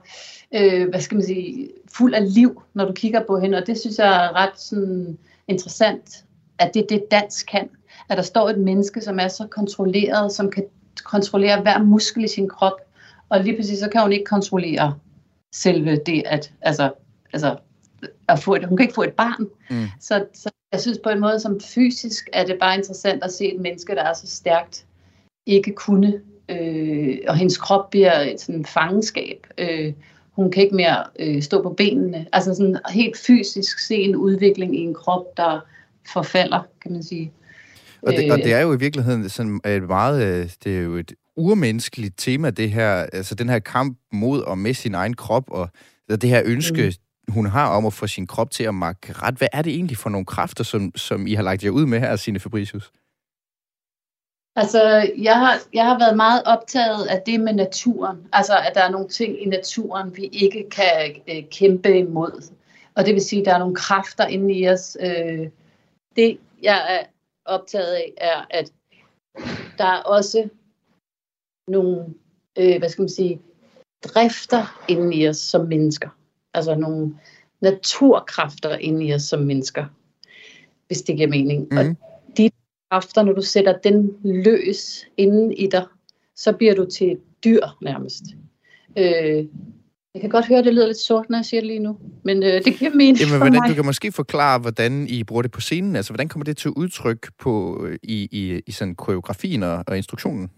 [0.56, 3.58] øh, hvad skal man sige, fuld af liv, når du kigger på hende.
[3.58, 5.18] Og det synes jeg er ret sådan,
[5.52, 6.26] interessant,
[6.60, 7.70] at det er det, dans kan.
[8.10, 10.64] At der står et menneske, som er så kontrolleret, som kan
[11.04, 12.82] kontrollere hver muskel i sin krop,
[13.30, 14.96] og lige præcis så kan hun ikke kontrollere
[15.54, 16.92] selve det, at, altså,
[17.34, 17.58] altså,
[18.28, 19.48] at få et, hun kan ikke få et barn.
[19.70, 19.88] Mm.
[20.00, 23.54] Så, så jeg synes på en måde, som fysisk, er det bare interessant at se
[23.54, 24.86] et menneske, der er så stærkt,
[25.46, 29.48] ikke kunne, øh, og hendes krop bliver et sådan fangenskab.
[29.58, 29.94] Øh,
[30.32, 32.28] hun kan ikke mere øh, stå på benene.
[32.34, 35.60] Altså sådan helt fysisk se en udvikling i en krop, der
[36.14, 37.32] forfalder, kan man sige.
[38.02, 40.96] Og det, og det er jo i virkeligheden sådan et meget, øh, det er jo
[40.96, 45.44] et urmenneskeligt tema, det her, altså den her kamp mod og med sin egen krop,
[45.48, 45.70] og
[46.10, 46.96] det her ønske,
[47.28, 47.34] mm.
[47.34, 49.36] hun har om at få sin krop til at makke ret.
[49.36, 52.00] Hvad er det egentlig for nogle kræfter, som, som I har lagt jer ud med
[52.00, 52.92] her, Signe Fabricius?
[54.56, 58.28] Altså, jeg har, jeg har været meget optaget af det med naturen.
[58.34, 62.52] Altså, at der er nogle ting i naturen, vi ikke kan øh, kæmpe imod.
[62.96, 64.98] Og det vil sige, at der er nogle kræfter inde i os.
[65.00, 65.50] Øh,
[66.16, 67.06] det, jeg er
[67.46, 68.72] optaget af, er, at
[69.78, 70.50] der er også
[71.68, 72.06] nogle,
[72.58, 73.42] øh, hvad skal man sige,
[74.04, 76.10] drifter inde i os som mennesker.
[76.54, 77.16] Altså nogle
[77.62, 79.86] naturkræfter inde i os som mennesker,
[80.88, 81.68] hvis det giver mening.
[81.72, 81.78] Mm.
[81.78, 81.96] Og mhm
[82.92, 85.86] kræfter, når du sætter den løs inden i dig,
[86.36, 88.24] så bliver du til et dyr nærmest.
[88.98, 89.46] Øh,
[90.14, 91.98] jeg kan godt høre, at det lyder lidt sort, når jeg siger det lige nu,
[92.24, 93.70] men øh, det giver mening Jamen, hvordan, mig.
[93.70, 95.96] Du kan måske forklare, hvordan I bruger det på scenen.
[95.96, 100.50] Altså, hvordan kommer det til udtryk på, i, i, i sådan koreografien og, og instruktionen?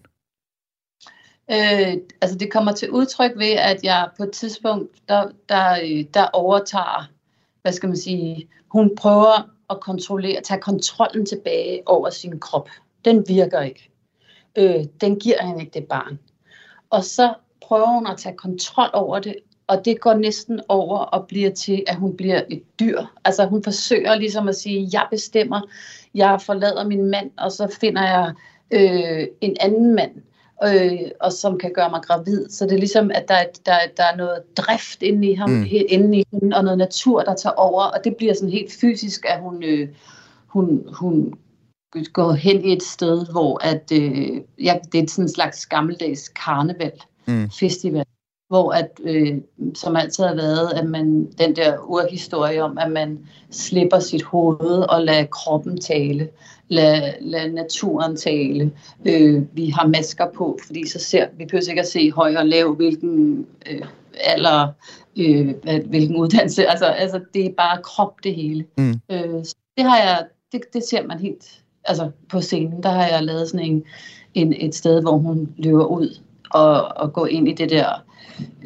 [1.51, 6.25] Øh, altså, det kommer til udtryk ved, at jeg på et tidspunkt, der, der, der
[6.33, 7.09] overtager,
[7.61, 12.69] hvad skal man sige, hun prøver at kontrollere, tage kontrollen tilbage over sin krop.
[13.05, 13.89] Den virker ikke.
[14.55, 16.19] Øh, den giver han ikke det barn.
[16.89, 19.35] Og så prøver hun at tage kontrol over det,
[19.67, 23.01] og det går næsten over og bliver til, at hun bliver et dyr.
[23.25, 25.61] Altså hun forsøger ligesom at sige, jeg bestemmer,
[26.15, 28.33] jeg forlader min mand, og så finder jeg
[28.71, 30.11] øh, en anden mand
[30.65, 32.49] øh, og som kan gøre mig gravid.
[32.49, 35.65] Så det er ligesom, at der, der, der er noget drift inde i ham, mm.
[35.69, 39.25] inde i hende, og noget natur, der tager over, og det bliver sådan helt fysisk,
[39.27, 39.89] at hun, øh,
[40.47, 41.33] hun, hun
[42.13, 46.29] går hen i et sted, hvor at, øh, ja, det er sådan en slags gammeldags
[46.29, 47.49] karneval, mm.
[47.49, 48.05] festival,
[48.53, 49.37] hvor at, øh,
[49.75, 53.19] som altid har været, at man, den der urhistorie om, at man
[53.51, 56.29] slipper sit hoved og lader kroppen tale
[56.67, 58.71] lad, lad naturen tale.
[59.05, 62.45] Øh, vi har masker på, fordi så ser vi behøver ikke at se høj og
[62.45, 63.85] lav, hvilken øh,
[64.23, 64.67] alder,
[65.17, 65.53] øh,
[65.89, 66.65] hvilken uddannelse.
[66.71, 68.65] Altså, altså, det er bare krop det hele.
[68.77, 68.99] Mm.
[69.11, 72.83] Øh, så det har jeg, det, det ser man helt altså på scenen.
[72.83, 73.83] Der har jeg lavet sådan en,
[74.33, 76.19] en, et sted, hvor hun løber ud
[76.53, 78.03] og, og går ind i det der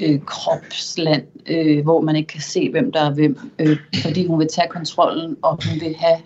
[0.01, 4.39] øh, kropsland, øh, hvor man ikke kan se, hvem der er hvem, øh, fordi hun
[4.39, 6.17] vil tage kontrollen, og hun vil have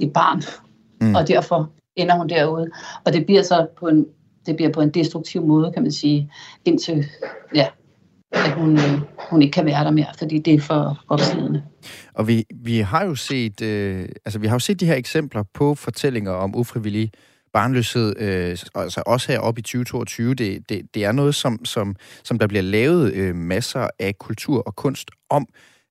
[0.00, 0.42] et barn
[1.00, 1.14] mm.
[1.14, 2.70] og derfor ender hun derude.
[3.04, 4.06] Og det bliver så på en,
[4.46, 6.30] det bliver på en destruktiv måde, kan man sige,
[6.64, 7.06] indtil
[7.54, 7.66] ja,
[8.32, 11.62] at hun, øh, hun ikke kan være der mere, fordi det er for opslidende.
[12.14, 15.42] Og vi, vi har jo set, øh, altså vi har jo set de her eksempler
[15.54, 17.10] på fortællinger om ufrivillig
[17.54, 22.38] barnløshed, øh, altså også heroppe i 2022, det, det, det er noget, som, som, som
[22.38, 25.46] der bliver lavet øh, masser af kultur og kunst om.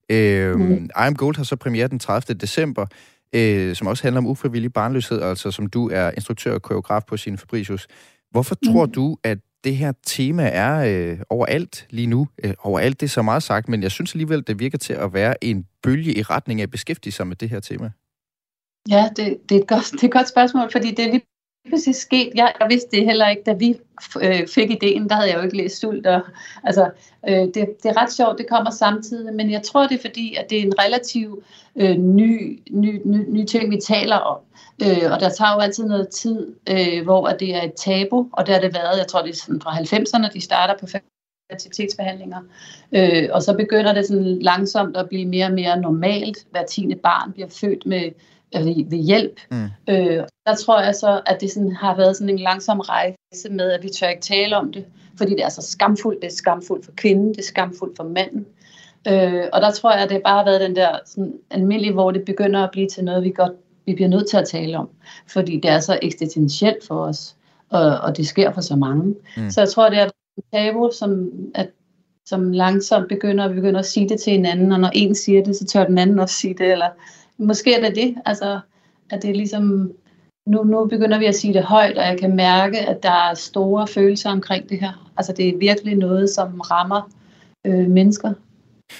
[0.10, 0.86] Øh, mm.
[0.86, 2.38] I Am Gold har så premiere den 30.
[2.40, 2.86] december
[3.34, 7.18] øh, som også handler om ufrivillig barnløshed, altså som du er instruktør og koreograf på
[7.18, 7.88] sin Fabricius.
[8.32, 8.72] Hvorfor mm.
[8.72, 12.28] tror du, at det her tema er øh, overalt lige nu?
[12.44, 15.14] Øh, overalt, det er så meget sagt, men jeg synes alligevel, det virker til at
[15.14, 17.92] være en bølge i retning af at beskæftige sig med det her tema.
[18.90, 21.22] Ja, det, det, er et godt, det er et godt spørgsmål, fordi det er lige
[21.70, 22.32] præcis sket.
[22.36, 23.76] Jeg, jeg vidste det heller ikke, da vi
[24.22, 25.10] øh, fik ideen.
[25.10, 26.08] Der havde jeg jo ikke læst sult.
[26.08, 26.22] Og,
[26.64, 26.90] altså,
[27.30, 29.34] øh, det, det er ret sjovt, det kommer samtidig.
[29.34, 31.44] Men jeg tror, det er fordi, at det er en relativ
[31.76, 34.40] øh, ny, ny, ny, ny ting, vi taler om.
[34.84, 38.30] Øh, og der tager jo altid noget tid, øh, hvor det er et tabu.
[38.34, 40.88] Og det har det været, jeg tror, det er sådan fra 90'erne, de starter på
[41.52, 42.42] fertilitetsbehandlinger.
[42.92, 46.38] Øh, og så begynder det sådan langsomt at blive mere og mere normalt.
[46.52, 48.12] Hver tiende barn bliver født med
[48.60, 49.40] ved, ved hjælp.
[49.52, 49.70] Mm.
[49.90, 53.72] Øh, der tror jeg så, at det sådan, har været sådan en langsom rejse med,
[53.72, 54.86] at vi tør ikke tale om det,
[55.18, 56.22] fordi det er så skamfuldt.
[56.22, 58.46] Det er skamfuldt for kvinden, det er skamfuldt for manden.
[59.08, 62.12] Øh, og der tror jeg, at det bare har været den der sådan, almindelige, hvor
[62.12, 63.54] det begynder at blive til noget, vi godt
[63.86, 64.90] vi bliver nødt til at tale om,
[65.28, 67.36] fordi det er så eksistentielt for os,
[67.70, 69.16] og, og det sker for så mange.
[69.38, 69.50] Mm.
[69.50, 71.70] Så jeg tror, det er en tabu, som, at,
[72.26, 75.56] som langsomt begynder, at begynder at sige det til hinanden, og når en siger det,
[75.56, 76.90] så tør den anden også sige det, eller
[77.38, 78.60] måske er det det, altså,
[79.10, 79.92] at det er ligesom,
[80.48, 83.34] nu, nu begynder vi at sige det højt, og jeg kan mærke, at der er
[83.34, 85.12] store følelser omkring det her.
[85.18, 87.12] Altså, det er virkelig noget, som rammer
[87.66, 88.34] øh, mennesker.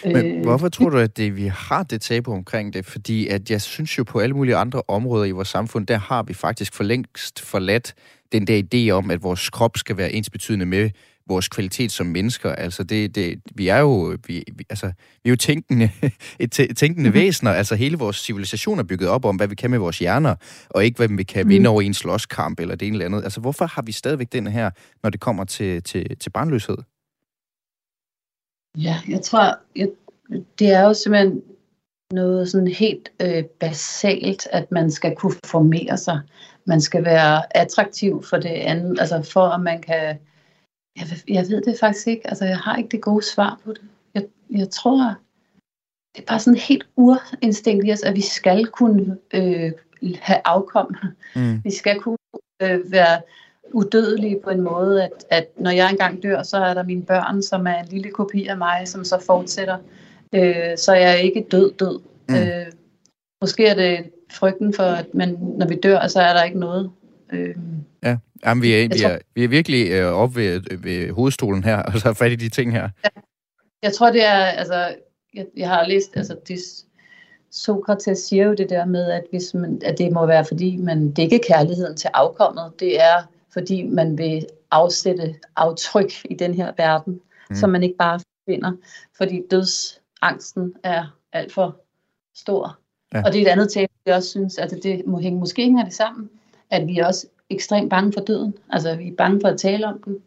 [0.06, 2.86] Men øh, hvorfor tror du, at det, vi har det tabu omkring det?
[2.86, 6.24] Fordi at jeg synes jo på alle mulige andre områder i vores samfund, der har
[6.24, 7.94] vi faktisk for længst forladt
[8.32, 10.90] den der idé om, at vores krop skal være ensbetydende med
[11.28, 12.52] vores kvalitet som mennesker.
[12.52, 14.86] Altså, det, det, vi er jo, vi, vi, altså,
[15.24, 15.90] vi er jo tænkende,
[16.40, 17.14] et tænkende mm-hmm.
[17.14, 17.52] væsener.
[17.52, 20.36] Altså, hele vores civilisation er bygget op om, hvad vi kan med vores hjerner,
[20.70, 21.72] og ikke, hvad vi kan vinde mm.
[21.72, 23.24] over en slåskamp eller det ene eller andet.
[23.24, 24.70] Altså, hvorfor har vi stadigvæk den her,
[25.04, 26.78] når det kommer til, til, til barnløshed?
[28.78, 29.90] Ja, jeg tror, jeg,
[30.60, 31.42] det er jo simpelthen
[32.14, 36.22] noget sådan helt øh, basalt, at man skal kunne formere sig.
[36.66, 40.18] Man skal være attraktiv for det andet, altså for at man kan
[40.98, 42.28] jeg, jeg ved det faktisk ikke.
[42.28, 43.82] Altså, jeg har ikke det gode svar på det.
[44.14, 45.16] Jeg, jeg tror,
[46.16, 49.72] det er bare sådan helt urinstinkt i os, at vi skal kunne øh,
[50.22, 50.96] have afkom.
[51.36, 51.62] Mm.
[51.64, 52.18] Vi skal kunne
[52.62, 53.22] øh, være
[53.72, 57.44] udødelige på en måde, at, at når jeg engang dør, så er der mine børn,
[57.44, 59.78] som er en lille kopi af mig, som så fortsætter.
[60.34, 62.00] Øh, så jeg er ikke død død.
[62.30, 62.36] Mm.
[62.36, 62.66] Øh,
[63.42, 66.92] måske er det frygten for, at man, når vi dør, så er der ikke noget.
[67.32, 67.56] Øh,
[68.04, 68.18] ja.
[68.46, 72.00] Jamen, vi er, vi er, vi er virkelig øh, oppe ved, ved hovedstolen her, og
[72.00, 72.90] så er fat i de ting her.
[73.04, 73.10] Ja.
[73.84, 74.96] Jeg tror, det er, altså,
[75.34, 76.60] jeg, jeg har læst, altså, det,
[77.54, 81.12] Sokrates siger jo det der med, at, hvis man, at det må være, fordi man,
[81.12, 86.72] det ikke kærligheden til afkommet, det er, fordi man vil afsætte aftryk i den her
[86.78, 87.56] verden, mm.
[87.56, 88.72] som man ikke bare finder,
[89.18, 91.78] fordi dødsangsten er alt for
[92.36, 92.80] stor.
[93.14, 93.22] Ja.
[93.26, 95.84] Og det er et andet tema, jeg også synes, at det må hænge, måske hænger
[95.84, 96.30] det sammen,
[96.70, 98.54] at vi også ekstremt bange for døden.
[98.70, 100.18] Altså, vi er bange for at tale om den.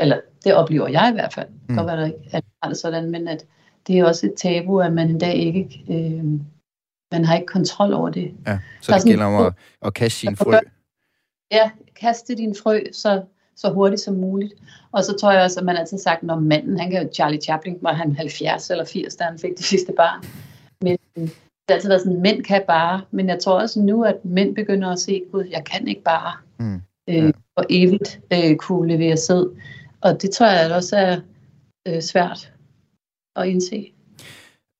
[0.00, 1.48] Eller det oplever jeg i hvert fald.
[1.48, 1.86] Det kan mm.
[1.86, 3.46] være, der ikke er det sådan, men at
[3.86, 5.84] det er også et tabu, at man en dag ikke...
[5.90, 6.24] Øh,
[7.12, 8.34] man har ikke kontrol over det.
[8.46, 9.52] Ja, så det gælder om at,
[9.82, 10.52] at kaste sin frø.
[11.50, 13.22] Ja, kaste din frø så,
[13.56, 14.54] så hurtigt som muligt.
[14.92, 17.40] Og så tror jeg også, at man altid sagt, når manden, han kan jo, Charlie
[17.40, 20.24] Chaplin, var han 70 eller 80, da han fik det sidste barn.
[20.80, 21.32] Men det
[21.68, 24.90] har altid været sådan, mænd kan bare, men jeg tror også nu, at mænd begynder
[24.90, 26.80] at se, at jeg kan ikke bare mm.
[27.08, 29.56] øh, og evigt øh, kunne levere sæd.
[30.00, 31.20] Og det tror jeg også er
[31.88, 32.52] øh, svært
[33.36, 33.92] at indse.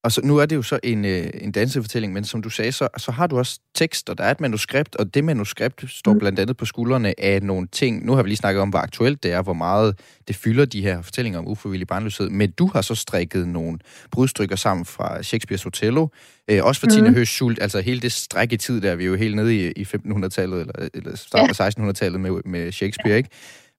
[0.05, 2.73] Og så, nu er det jo så en, øh, en dansefortælling, men som du sagde,
[2.73, 6.12] så, så har du også tekst, og der er et manuskript, og det manuskript står
[6.12, 6.19] mm.
[6.19, 8.07] blandt andet på skuldrene af nogle ting.
[8.07, 10.83] Nu har vi lige snakket om, hvor aktuelt det er, hvor meget det fylder de
[10.83, 13.79] her fortællinger om ufrivillig barnløshed, men du har så strikket nogle
[14.11, 16.09] brudstykker sammen fra Shakespeare's Othello,
[16.51, 16.90] øh, også fra mm.
[16.90, 19.57] Tina Høs Schult, altså hele det stræk i tid, der vi er jo helt nede
[19.57, 21.83] i, i 1500-tallet, eller, eller start af ja.
[21.88, 23.29] 1600-tallet med, med Shakespeare, ikke?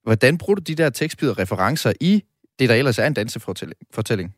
[0.03, 2.23] Hvordan bruger du de der tekstbidder referencer i
[2.59, 4.35] det, der ellers er en dansefortælling?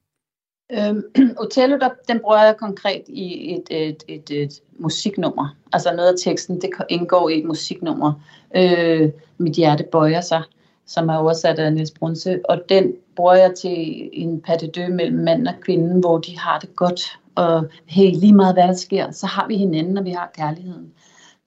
[0.72, 1.04] Øhm,
[1.44, 5.56] Othello, der, den bruger jeg konkret i et, et, et, et musiknummer.
[5.74, 8.14] Altså noget af teksten, det indgår i et musiknummer.
[8.56, 10.42] Øh, Mit hjerte bøjer sig,
[10.86, 12.40] som er oversat af Niels Brunse.
[12.50, 16.76] Og den bruger jeg til en patte mellem mand og kvinde, hvor de har det
[16.76, 17.20] godt.
[17.36, 20.94] Og hey, lige meget hvad der sker, så har vi hinanden, når vi har kærligheden.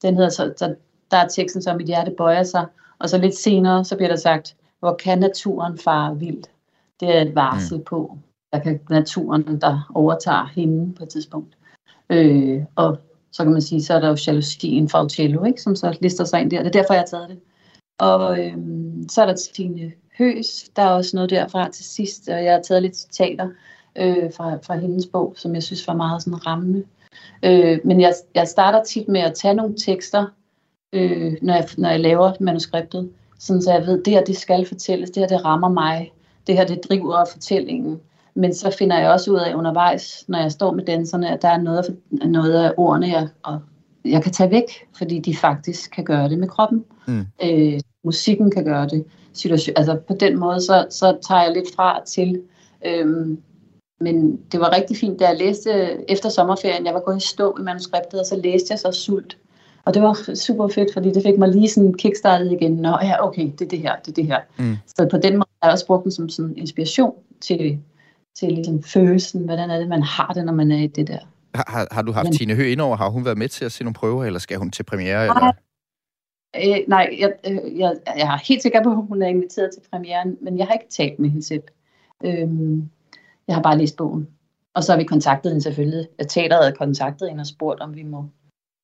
[0.01, 0.75] Den hedder så, så
[1.11, 2.65] der er teksten som Mit hjerte bøjer sig.
[2.99, 6.49] Og så lidt senere, så bliver der sagt, hvor kan naturen fare vildt?
[6.99, 7.83] Det er et varsel mm.
[7.83, 8.17] på,
[8.59, 11.57] kan naturen, der overtager hende på et tidspunkt.
[12.09, 12.97] Øh, og
[13.31, 16.23] så kan man sige, så er der jo jalousien fra Otello, ikke, som så lister
[16.23, 16.57] sig ind der.
[16.57, 17.39] Det er derfor, jeg har taget det.
[17.99, 18.57] Og øh,
[19.09, 22.61] så er der Stine Høs, der er også noget derfra til sidst, og jeg har
[22.61, 23.49] taget lidt citater
[23.95, 26.83] øh, fra, fra hendes bog, som jeg synes var meget sådan rammende.
[27.43, 30.25] Øh, men jeg, jeg starter tit med at tage nogle tekster,
[30.93, 34.65] øh, når, jeg, når jeg laver manuskriptet, sådan så jeg ved, det her det skal
[34.65, 36.13] fortælles, det her det rammer mig,
[36.47, 38.01] det her det driver fortællingen.
[38.33, 41.47] Men så finder jeg også ud af undervejs, når jeg står med danserne, at der
[41.47, 43.59] er noget af, noget af ordene, jeg, og
[44.05, 44.65] jeg kan tage væk,
[44.97, 46.83] fordi de faktisk kan gøre det med kroppen.
[47.07, 47.25] Mm.
[47.43, 49.05] Øh, musikken kan gøre det.
[49.33, 52.41] Situation, altså på den måde, så, så tager jeg lidt fra til.
[52.85, 53.41] Øhm,
[53.99, 55.71] men det var rigtig fint, da jeg læste
[56.11, 56.85] efter sommerferien.
[56.85, 59.37] Jeg var gået i stå i manuskriptet, og så læste jeg så Sult.
[59.85, 62.71] Og det var super fedt, fordi det fik mig lige sådan kickstartet igen.
[62.71, 64.39] Nå ja, okay, det er det her, det er det her.
[64.57, 64.75] Mm.
[64.87, 67.79] Så på den måde har jeg også brugt den som sådan inspiration til,
[68.35, 71.19] til ligesom følelsen, hvordan er det, man har det, når man er i det der.
[71.55, 72.97] Har, har du haft Men, Tine Høgh indover?
[72.97, 75.27] Har hun været med til at se nogle prøver, eller skal hun til premiere?
[75.27, 75.51] Nej,
[76.55, 76.77] eller?
[76.79, 79.89] Øh, nej jeg, øh, jeg, jeg er helt sikker på, at hun er inviteret til
[79.91, 81.63] premieren, men jeg har ikke talt med hende selv.
[82.23, 82.89] Øhm,
[83.47, 84.27] jeg har bare læst bogen.
[84.73, 86.07] Og så har vi kontaktet hende selvfølgelig.
[86.29, 88.25] Teateret havde kontaktet hende og spurgt, om vi må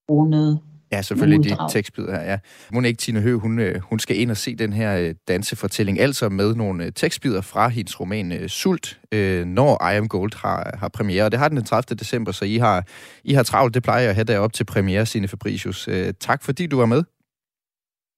[0.08, 0.60] bruge noget
[0.92, 2.40] Ja, selvfølgelig de tekstbider her, ja.
[2.74, 6.30] Monique Tine Høgh, hun, øh, hun skal ind og se den her øh, dansefortælling, altså
[6.30, 9.00] med nogle øh, tekstbider fra hendes roman Sult,
[9.46, 11.26] når I Am Gold har, har premiere.
[11.26, 11.96] Og det har den den 30.
[11.96, 12.84] december, så I har,
[13.24, 13.74] I har travlt.
[13.74, 15.90] Det plejer jeg at have derop til premiere, Signe Fabricius.
[16.20, 17.04] Tak fordi du var med.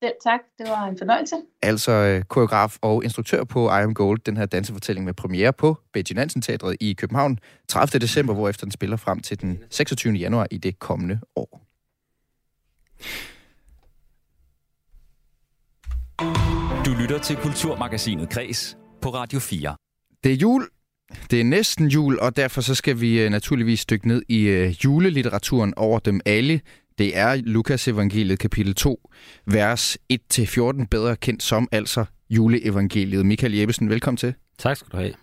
[0.04, 1.36] Selv tak, det var en fornøjelse.
[1.62, 6.14] Altså koreograf og instruktør på I Am Gold, den her dansefortælling med premiere på Betty
[6.14, 8.00] Nansen Teatret i København 30.
[8.00, 10.14] december, hvorefter den spiller frem til den 26.
[10.14, 11.69] januar i det kommende år.
[16.86, 19.76] Du lytter til Kulturmagasinet Kres på Radio 4.
[20.24, 20.68] Det er jul.
[21.32, 24.86] Det er næsten jul, og derfor så skal vi uh, naturligvis dykke ned i uh,
[24.86, 26.62] julelitteraturen over dem alle.
[26.98, 29.10] Det er Lukas evangeliet kapitel 2,
[29.46, 33.26] vers 1-14, bedre kendt som altså juleevangeliet.
[33.26, 34.34] Michael Jeppesen, velkommen til.
[34.58, 35.14] Tak skal du have.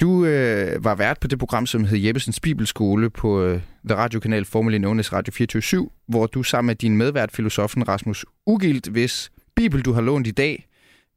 [0.00, 4.44] Du øh, var vært på det program, som hed Jeppesens Bibelskole på øh, The Radiokanal,
[4.44, 9.30] formerly known as Radio 24 hvor du sammen med din medvært, filosofen Rasmus Ugilt, hvis
[9.56, 10.68] Bibel, du har lånt i dag,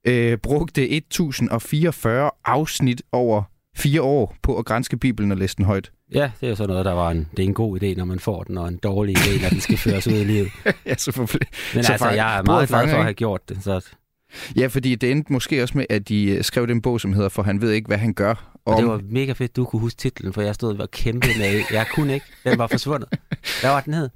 [0.07, 3.43] øh, brugte 1044 afsnit over
[3.75, 5.91] fire år på at grænske Bibelen og læse den højt.
[6.13, 8.19] Ja, det er så noget, der var en, det er en god idé, når man
[8.19, 10.51] får den, og en dårlig idé, når den skal føres ud i livet.
[10.85, 11.47] ja, selvfølgelig.
[11.75, 13.63] Men så altså, jeg er meget glad for at have gjort det.
[13.63, 13.89] Så...
[14.55, 17.29] Ja, fordi det endte måske også med, at de øh, skrev den bog, som hedder
[17.29, 18.57] For han ved ikke, hvad han gør.
[18.65, 18.73] Om...
[18.73, 21.27] Og det var mega fedt, du kunne huske titlen, for jeg stod og var kæmpe
[21.37, 21.61] med.
[21.71, 22.25] Jeg kunne ikke.
[22.43, 23.09] Den var forsvundet.
[23.61, 24.09] Hvad var den hed?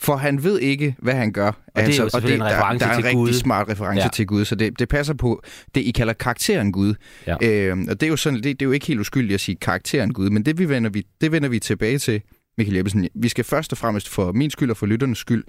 [0.00, 1.46] For han ved ikke, hvad han gør.
[1.46, 3.18] Og det altså, er jo selvfølgelig og det, en reference der, der er en til
[3.18, 4.08] rigtig smart reference ja.
[4.08, 5.42] til Gud, så det, det passer på
[5.74, 6.94] det, I kalder karakteren Gud.
[7.26, 7.36] Ja.
[7.42, 9.56] Øhm, og det er, jo sådan, det, det er jo ikke helt uskyldigt at sige
[9.56, 12.22] karakteren Gud, men det, vi vender, vi, det vender vi tilbage til,
[12.58, 13.08] Michael Jeppesen.
[13.14, 15.44] Vi skal først og fremmest for min skyld og for lytternes skyld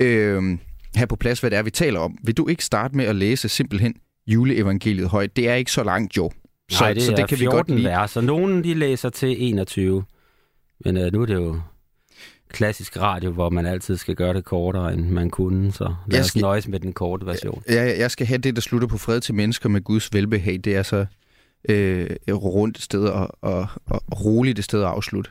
[0.00, 0.58] øhm,
[0.94, 2.18] have på plads, hvad det er, vi taler om.
[2.24, 3.94] Vil du ikke starte med at læse simpelthen
[4.26, 5.36] juleevangeliet højt?
[5.36, 6.30] Det er ikke så langt, jo.
[6.70, 7.84] Så, Nej, det så det kan 14 vi godt lide.
[7.88, 10.04] vers, og nogen de læser til 21.
[10.84, 11.60] Men øh, nu er det jo
[12.48, 16.24] klassisk radio, hvor man altid skal gøre det kortere, end man kunne, så lad jeg
[16.24, 17.62] skal, os nøjes med den korte version.
[17.68, 20.60] Ja, jeg skal have det, der slutter på fred til mennesker med Guds velbehag.
[20.64, 21.06] Det er så
[21.68, 25.30] øh, rundt sted og, og, og roligt et sted at afslutte.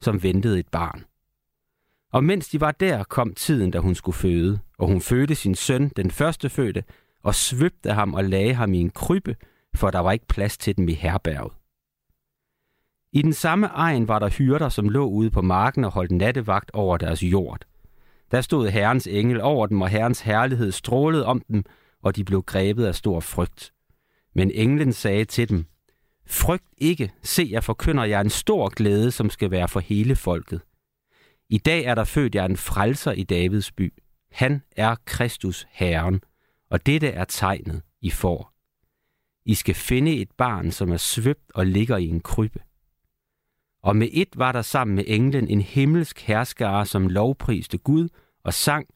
[0.00, 1.04] som ventede et barn.
[2.12, 5.54] Og mens de var der, kom tiden, da hun skulle føde, og hun fødte sin
[5.54, 6.84] søn, den første fødte,
[7.22, 9.36] og svøbte ham og lagde ham i en krybbe,
[9.74, 11.52] for der var ikke plads til dem i herberget.
[13.12, 16.70] I den samme egen var der hyrder, som lå ude på marken og holdt nattevagt
[16.74, 17.60] over deres jord.
[18.30, 21.64] Der stod Herrens engel over dem, og Herrens herlighed strålede om dem,
[22.02, 23.72] og de blev grebet af stor frygt.
[24.34, 25.66] Men englen sagde til dem,
[26.26, 30.60] Frygt ikke, se jeg forkynder jer en stor glæde, som skal være for hele folket.
[31.48, 33.92] I dag er der født jer en frelser i Davids by.
[34.30, 36.20] Han er Kristus Herren,
[36.70, 38.52] og dette er tegnet, I får.
[39.46, 42.60] I skal finde et barn, som er svøbt og ligger i en krybbe.
[43.82, 48.08] Og med et var der sammen med englen en himmelsk herskare, som lovpriste Gud
[48.44, 48.86] og sang,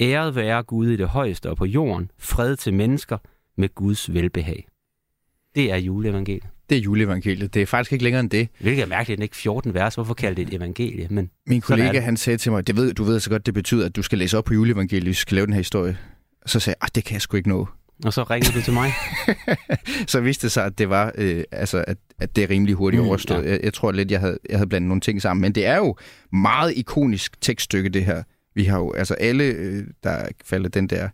[0.00, 3.18] Æret være Gud i det højeste og på jorden, fred til mennesker
[3.56, 4.71] med Guds velbehag.
[5.54, 6.44] Det er juleevangeliet.
[6.70, 7.54] Det er juleevangeliet.
[7.54, 8.48] Det er faktisk ikke længere end det.
[8.60, 9.94] Hvilket er mærkeligt, at ikke 14 vers.
[9.94, 11.06] Hvorfor kalder det et evangelie?
[11.10, 13.86] Men Min kollega, han sagde til mig, det ved, du ved så godt, det betyder,
[13.86, 15.98] at du skal læse op på juleevangeliet, hvis du skal lave den her historie.
[16.46, 17.68] Så sagde jeg, det kan jeg sgu ikke nå.
[18.04, 18.92] Og så ringede du til mig?
[20.12, 23.02] så viste det sig, at det var, øh, altså, at, at det er rimelig hurtigt
[23.02, 23.44] mm, overstået.
[23.44, 23.50] Ja.
[23.50, 25.40] Jeg, jeg tror lidt, jeg havde, jeg havde blandet nogle ting sammen.
[25.40, 25.96] Men det er jo
[26.32, 28.22] meget ikonisk tekststykke, det her.
[28.54, 31.08] Vi har jo, altså alle, øh, der falder den der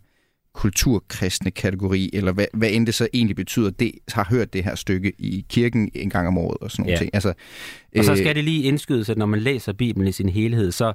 [0.59, 4.75] kulturkristne kategori, eller hvad, hvad end det så egentlig betyder, det har hørt det her
[4.75, 6.97] stykke i kirken en gang om året og sådan nogle ja.
[6.97, 7.09] ting.
[7.13, 7.33] Altså,
[7.97, 10.71] og så skal øh, det lige indskydes, at når man læser Bibelen i sin helhed,
[10.71, 10.93] så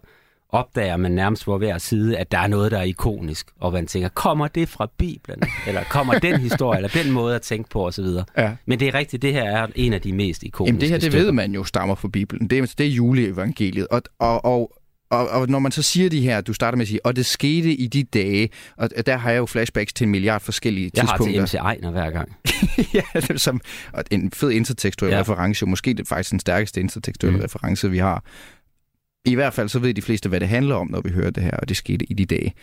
[0.48, 3.86] opdager man nærmest på hver side, at der er noget, der er ikonisk, og man
[3.86, 5.42] tænker, kommer det fra Bibelen?
[5.66, 8.04] Eller kommer den historie, eller den måde at tænke på, osv.
[8.38, 8.52] Ja.
[8.66, 10.96] Men det er rigtigt, det her er en af de mest ikoniske Jamen det her,
[10.96, 11.24] det stykker.
[11.24, 12.50] ved man jo stammer fra Bibelen.
[12.50, 13.88] Det, er- det er juleevangeliet.
[13.88, 14.72] Og, og, og,
[15.14, 17.26] og, og når man så siger de her, du starter med at sige, og det
[17.26, 21.04] skete i de dage, og der har jeg jo flashbacks til en milliard forskellige Jeg
[21.04, 21.42] har til tidspunkter.
[21.42, 22.36] MC Ejner hver gang.
[22.94, 23.60] ja, det er som,
[23.92, 25.20] og en fed intertekstuel ja.
[25.20, 27.42] Reference, måske det er faktisk den stærkeste intertekstuelle mm.
[27.44, 28.24] Reference, vi har.
[29.24, 31.42] I hvert fald så ved de fleste, hvad det handler om, når vi hører det
[31.42, 32.54] her, og det skete i de dage.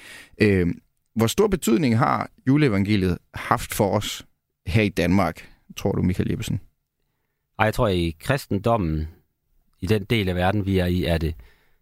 [0.41, 0.67] Øh,
[1.15, 4.25] hvor stor betydning har juleevangeliet haft for os
[4.67, 6.59] her i Danmark, tror du, Michael Jeppesen?
[7.57, 9.07] Og jeg tror, at i kristendommen,
[9.79, 11.35] i den del af verden, vi er i, er det,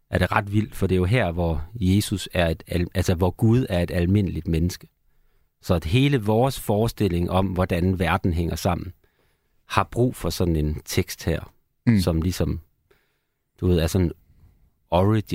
[0.10, 3.16] er det ret vildt, for det er jo her, hvor Jesus er et, al- altså
[3.16, 4.88] hvor Gud er et almindeligt menneske.
[5.62, 8.93] Så at hele vores forestilling om, hvordan verden hænger sammen,
[9.66, 11.53] har brug for sådan en tekst her,
[11.86, 11.99] Mm.
[11.99, 12.60] som ligesom,
[13.60, 14.14] du ved, er sådan en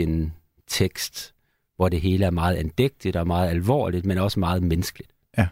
[0.05, 1.35] origin-tekst,
[1.77, 5.11] hvor det hele er meget andægtigt og meget alvorligt, men også meget menneskeligt.
[5.39, 5.49] Ja.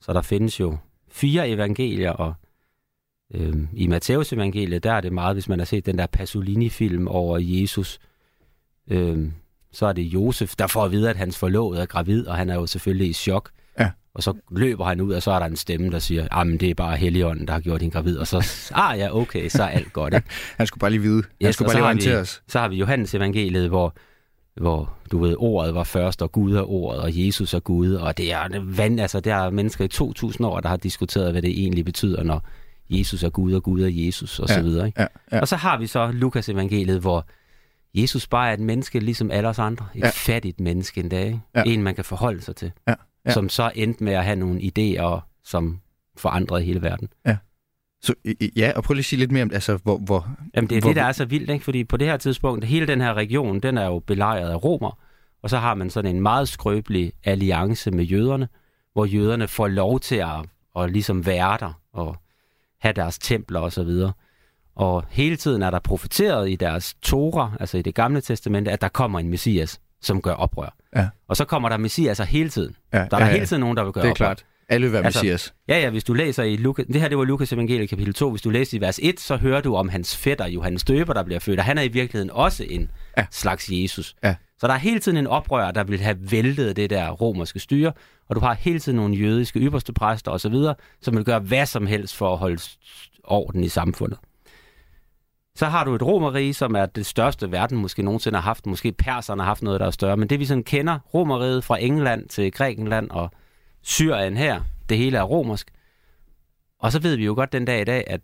[0.00, 0.76] Så der findes jo
[1.08, 2.34] fire evangelier, og
[3.34, 7.08] øhm, i Matteus evangeliet, der er det meget, hvis man har set den der Pasolini-film
[7.08, 7.98] over Jesus,
[8.90, 9.32] øhm,
[9.72, 12.50] så er det Josef, der får at vide, at hans forlovede er gravid, og han
[12.50, 13.50] er jo selvfølgelig i chok.
[13.80, 13.90] Ja.
[14.14, 16.60] Og så løber han ud, og så er der en stemme, der siger, ah, men
[16.60, 18.18] det er bare Helligånden, der har gjort hende gravid.
[18.18, 18.36] Og så,
[18.74, 20.14] ah ja, okay, så er alt godt.
[20.14, 20.26] Ikke?
[20.58, 21.22] Han skulle bare lige vide.
[21.22, 22.42] Han Yes, skulle bare lige orientere os.
[22.48, 23.94] Så har vi Johannes evangeliet, hvor,
[24.60, 28.16] hvor du ved, ordet var først, og Gud er ordet, og Jesus er Gud, og
[28.18, 31.50] det er, vand, altså, der er mennesker i 2000 år, der har diskuteret, hvad det
[31.50, 32.48] egentlig betyder, når
[32.90, 34.86] Jesus er Gud, og Gud er Jesus, og Ja, så videre.
[34.86, 35.00] Ikke?
[35.02, 35.40] Ja, ja.
[35.40, 37.26] Og så har vi så Lukas evangeliet, hvor
[37.96, 39.86] Jesus bare er et menneske, ligesom alle os andre.
[39.94, 40.06] Et Ja.
[40.06, 40.10] ja.
[40.14, 41.24] fattigt menneske endda.
[41.24, 41.40] Ikke?
[41.54, 41.62] Ja.
[41.66, 42.72] En, man kan forholde sig til.
[42.88, 42.94] Ja,
[43.26, 43.32] ja.
[43.32, 45.80] Som så endte med at have nogle idéer, som
[46.16, 47.08] forandrede hele verden.
[48.02, 49.98] Så, i- i- ja, og prøv lige at sige lidt mere om, altså, hvor...
[49.98, 51.64] hvor Jamen det er Hvor- det, der er så vildt, ikke?
[51.64, 54.98] fordi på det her tidspunkt, hele den her region, den er jo belejret af romer,
[55.42, 58.48] og så har man sådan en meget skrøbelig alliance med jøderne,
[58.92, 60.44] hvor jøderne får lov til at,
[60.78, 62.16] at ligesom være der og
[62.80, 64.12] have deres templer og så videre.
[64.76, 68.80] Og hele tiden er der profeteret i deres Torah, altså i det gamle testamente, at
[68.80, 70.74] der kommer en messias, som gør oprør.
[70.96, 71.08] Ja.
[71.28, 72.76] Og så kommer der messiaser hele tiden.
[72.92, 74.26] ja, Der er ja, der ja, hele tiden nogen, der vil gøre Det er oprør.
[74.26, 74.44] klart.
[74.68, 75.54] Alle vil være Altså, messias.
[75.68, 78.30] Ja, ja, hvis du læser i Lukas, det her det var Lukas evangeliet kapitel 2,
[78.30, 81.22] hvis du læser i vers 1, så hører du om hans fætter, Johannes Døber, der
[81.22, 83.26] bliver født, og han er i virkeligheden også en Ja.
[83.30, 84.16] slags Jesus.
[84.24, 84.34] Ja.
[84.58, 87.92] Så der er hele tiden en oprør, der vil have væltet det der romerske styre,
[88.28, 90.54] og du har hele tiden nogle jødiske ypperste præster osv.,
[91.02, 92.58] som vil gøre hvad som helst for at holde
[93.24, 94.18] orden i samfundet.
[95.56, 98.66] Så har du et romerige, som er det største verden måske nogensinde har haft.
[98.66, 100.16] Måske perserne har haft noget, der er større.
[100.16, 103.30] Men det vi sådan kender, romeriet fra England til Grækenland og
[103.82, 105.70] Syrien her, det hele er romersk.
[106.80, 108.20] Og så ved vi jo godt den dag i dag, at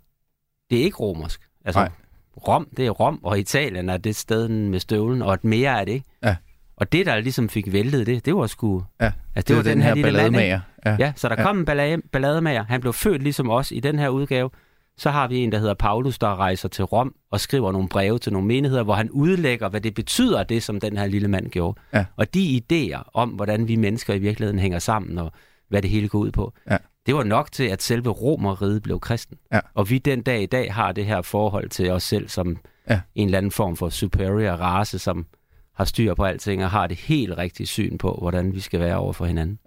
[0.71, 1.41] det er ikke romersk.
[1.65, 1.91] Altså, Nej.
[2.37, 5.85] Rom, det er Rom, og Italien er det sted med støvlen, og et mere er
[5.85, 6.07] det ikke.
[6.25, 6.37] Ja.
[6.77, 8.85] Og det, der ligesom fik væltet det, det var sgu...
[9.01, 10.33] Ja, Altså, det, var den, her, lille mand, ikke?
[10.33, 10.61] ballademager.
[10.87, 10.97] Ja.
[10.99, 11.43] Ja, så der ja.
[11.43, 12.65] kom en ballade, ballademager.
[12.65, 14.51] Han blev født ligesom os i den her udgave.
[14.99, 18.19] Så har vi en, der hedder Paulus, der rejser til Rom og skriver nogle breve
[18.19, 21.49] til nogle menigheder, hvor han udlægger, hvad det betyder, det som den her lille mand
[21.51, 21.81] gjorde.
[21.95, 22.05] Ja.
[22.17, 25.33] Og de idéer om, hvordan vi mennesker i virkeligheden hænger sammen, og
[25.69, 26.77] hvad det hele går ud på, Ja.
[27.07, 29.39] det var nok til, at selve romeriet blev kristen.
[29.53, 29.61] Ja.
[29.75, 32.57] Og vi den dag i dag har det her forhold til os selv som
[32.91, 33.01] Ja.
[33.15, 35.27] en eller anden form for superior race, som
[35.75, 38.97] har styr på alting og har det helt rigtige syn på, hvordan vi skal være
[38.97, 39.59] over for hinanden.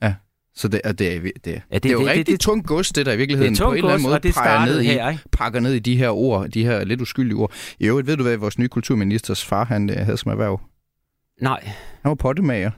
[0.58, 2.68] Så det, er, det, er, det, det, det- det er jo det- rigtig det- tungt
[2.68, 4.66] gods, det der i Det virkeligheden er på en eller anden måde og det peger
[4.66, 5.24] ned i, her, ikke?
[5.32, 7.52] pakker ned i de her ord, de her lidt uskyldige ord.
[7.80, 10.62] I øvrigt ved du, hvad vores nye kulturministers far han øh, havde som erhverv?
[11.42, 11.64] Nej,
[12.02, 12.72] Han var pottemager.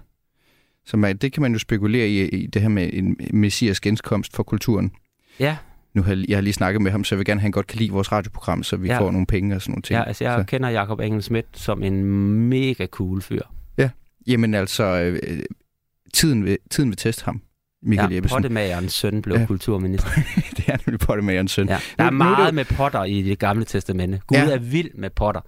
[0.85, 4.35] Så man, det kan man jo spekulere i, i det her med en messias genkomst
[4.35, 4.91] for kulturen.
[5.39, 5.57] ja,
[5.93, 7.67] Nu har jeg, har lige snakket med ham, så jeg vil gerne, at han godt
[7.67, 8.93] kan lide vores radioprogram, så vi ja.
[8.93, 8.99] Ja.
[8.99, 9.97] får nogle penge og sådan nogle ting.
[9.97, 10.43] ja altså jeg så.
[10.45, 12.03] kender Jakob Engel Schmidt som en
[12.49, 13.41] mega cool fyr.
[14.27, 15.39] Jamen altså, øh,
[16.13, 17.41] tiden, vil, tiden vil teste ham,
[17.83, 18.35] Michael ja, Jeppesen.
[18.35, 19.45] Pottemagerens søn blev Ja.
[19.45, 20.09] kulturminister.
[20.57, 21.69] det er nemlig pottemagerens søn.
[21.69, 21.79] Ja.
[21.97, 24.21] Der er Nu- nu er det meget med potter i det gamle testamente.
[24.27, 24.49] Gud Ja.
[24.53, 25.41] er vild med potter.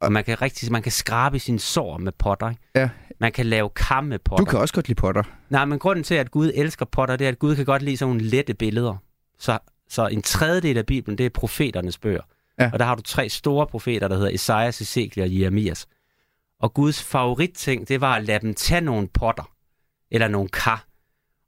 [0.00, 2.48] Og man kan rigtig, man kan skrabe sin sår med potter.
[2.50, 2.62] Ikke?
[2.74, 2.88] Ja.
[3.20, 4.44] Man kan lave kam med potter.
[4.44, 5.22] Du kan også godt lide potter.
[5.50, 7.96] Nej, men grunden til, at Gud elsker potter, det er, at Gud kan godt lide
[7.96, 8.96] sådan nogle lette billeder.
[9.38, 9.58] Så,
[9.88, 12.20] så en tredjedel af Bibelen, det er profeternes bøger.
[12.60, 12.70] Ja.
[12.72, 15.86] Og der har du tre store profeter, der hedder Esajas, Ezekiel og Jeremias.
[16.60, 19.50] Og Guds favoritting, det var at lade dem tage nogle potter,
[20.10, 20.85] eller nogle kar,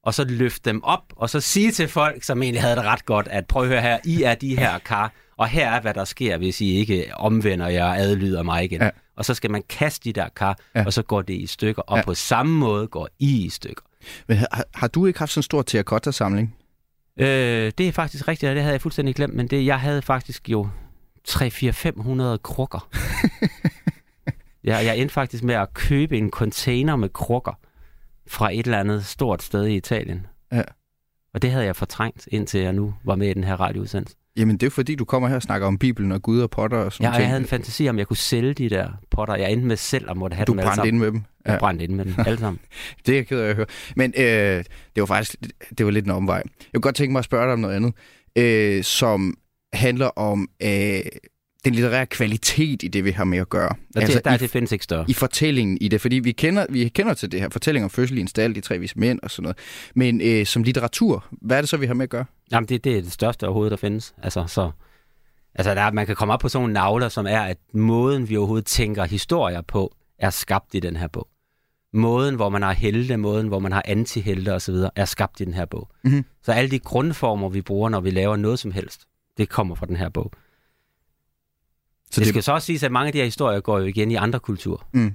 [0.02, 3.04] og så løfte dem op, og så sige til folk, som egentlig havde det ret
[3.06, 5.94] godt, at prøv at høre her, I er de her kar, og her er, hvad
[5.94, 8.80] der sker, hvis I ikke omvender jer og adlyder mig igen.
[8.82, 8.90] Ja.
[9.16, 10.84] Og så skal man kaste de der kar, Ja.
[10.84, 12.00] og så går det i stykker, og Ja.
[12.00, 12.04] ja.
[12.04, 13.82] på samme måde går I i stykker.
[14.28, 16.56] Men har, har du ikke haft sådan en stor terracotta-samling?
[17.20, 20.02] Øh, det er faktisk rigtigt, og det havde jeg fuldstændig glemt, men det, jeg havde
[20.02, 20.68] faktisk jo
[21.28, 22.88] 3-4-500 krukker.
[24.64, 27.52] Ja, jeg endte faktisk med at købe en container med krukker
[28.28, 30.26] fra et eller andet stort sted i Italien.
[30.52, 30.62] Ja.
[31.34, 34.16] Og det havde jeg fortrængt, indtil jeg nu var med i den her radioudsendelse.
[34.36, 36.78] Jamen, det er fordi, du kommer her og snakker om Bibelen og Gud og potter
[36.78, 37.20] og sådan Ja, og ting.
[37.22, 39.34] jeg havde en fantasi om, jeg kunne sælge de der potter.
[39.36, 40.94] Jeg endte med selv at måtte have Du dem alle brændte sammen.
[40.94, 41.22] ind med dem.
[41.46, 42.60] Jeg brændte ind med dem alle sammen.
[43.06, 43.66] Det er jeg ked af at høre.
[43.96, 44.64] Men øh, det
[45.00, 45.36] var faktisk
[45.78, 46.36] det var lidt en omvej.
[46.58, 47.94] Jeg kunne godt tænke mig at spørge dig om noget andet,
[48.38, 49.34] øh, som
[49.72, 51.00] handler om øh,
[51.64, 53.68] den litterære kvalitet i det, vi har med at gøre.
[53.68, 55.04] Og altså, det, der, i, det findes ikke større.
[55.08, 58.18] i fortællingen i det, fordi vi kender, vi kender til det her fortælling om fødsel
[58.18, 59.58] i en stald, de tre vise mænd og sådan noget.
[59.94, 62.24] Men øh, som litteratur, hvad er det så, vi har med at gøre?
[62.52, 64.14] Jamen, det, det er det største overhovedet, der findes.
[64.22, 64.70] Altså, så,
[65.54, 68.28] altså der, er- man kan komme op på sådan nogle navler, som er, at måden,
[68.28, 71.28] vi overhovedet tænker historier på, er skabt i den her bog.
[71.92, 75.54] Måden, hvor man har helte, måden, hvor man har antihelte osv., er skabt i den
[75.54, 75.88] her bog.
[76.04, 76.24] Mhm.
[76.42, 79.00] Så alle de grundformer, vi bruger, når vi laver noget som helst,
[79.36, 80.32] det kommer fra den her bog.
[82.10, 83.84] Så det det- skal så også siges, at mange af de her historier går jo
[83.84, 84.88] igen i andre kulturer.
[84.92, 85.14] Mm.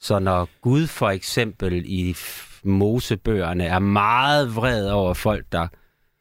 [0.00, 2.16] Så når Gud for eksempel i
[2.64, 5.68] Mosebøgerne er meget vred over folk, der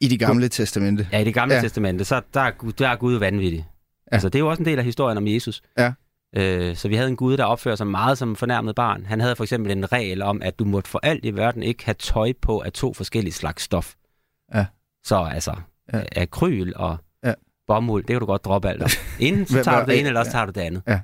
[0.01, 1.07] I de gamle testamente.
[1.11, 1.61] Ja, i det gamle Ja.
[1.61, 3.59] testamente, så der er, Gud- der er Gud vanvittig.
[4.11, 4.15] Ja.
[4.15, 5.61] Altså, det er jo også en del af historien om Jesus.
[5.77, 5.93] Ja.
[6.35, 9.05] Øh, så vi havde en Gud, der opfører sig meget som en fornærmet barn.
[9.05, 11.85] Han havde for eksempel en regel om, at du måtte for alt i verden ikke
[11.85, 13.93] have tøj på af to forskellige slags stof.
[14.55, 14.65] Ja.
[15.03, 15.55] Så altså,
[15.93, 16.03] Ja.
[16.15, 16.97] akryl og.
[17.67, 18.89] Bomuld, det kan du godt droppe alt om.
[19.19, 20.81] Enten så tager du det ene, eller også tager du det andet.
[20.87, 20.99] Ja.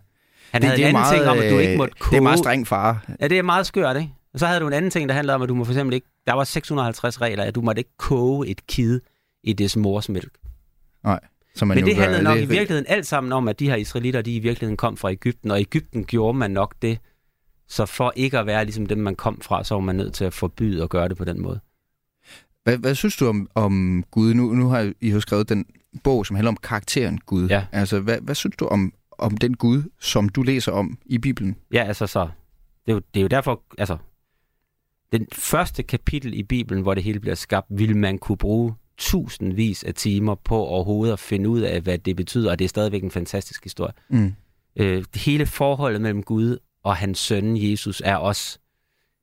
[0.51, 2.12] Han havde en anden ting om, at du ikke måtte koge.
[2.12, 3.05] Det er meget streng far.
[3.22, 4.14] Ja, det er meget skørt, ikke?
[4.34, 5.93] Og så havde du en anden ting, der handlede om, at du må for eksempel
[5.93, 6.07] ikke...
[6.28, 8.99] Der var 650 regler, at du måtte ikke koge et kid
[9.43, 10.32] i dets mors mælk.
[11.55, 13.76] Som man Men det handlede nok i lidt- virkeligheden alt sammen om, at de her
[13.76, 16.99] israelitter, de i virkeligheden kom fra Ægypten, og i Ægypten gjorde man nok det.
[17.68, 20.26] Så for ikke at være ligesom dem, man kom fra, så var man nødt til
[20.26, 21.60] at forbyde at gøre det på den måde.
[22.64, 24.34] Hvad, hvad synes du om, om Gud?
[24.34, 25.66] Nu, nu har I jo skrevet den
[26.04, 27.48] bog, som handler om karakteren Gud.
[27.50, 27.66] Ja.
[27.72, 31.56] Altså, hvad, hvad synes du om, om den Gud, som du læser om i Bibelen?
[31.74, 32.30] Ja, altså så...
[32.86, 33.98] Det er jo, det er jo derfor, altså...
[35.12, 39.84] Den første kapitel i Bibelen, hvor det hele bliver skabt, vil man kunne bruge tusindvis
[39.84, 43.04] af timer på overhovedet at finde ud af, hvad det betyder, og det er stadigvæk
[43.04, 43.94] en fantastisk historie.
[44.10, 44.34] Mm.
[44.76, 48.60] øh, hele forholdet mellem Gud og hans søn Jesus er også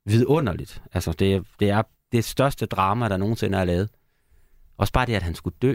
[0.06, 0.82] vidunderligt.
[0.92, 3.88] Altså, det, er- det er det største drama, der nogensinde er lavet.
[4.76, 5.74] Også bare det, at han skulle dø,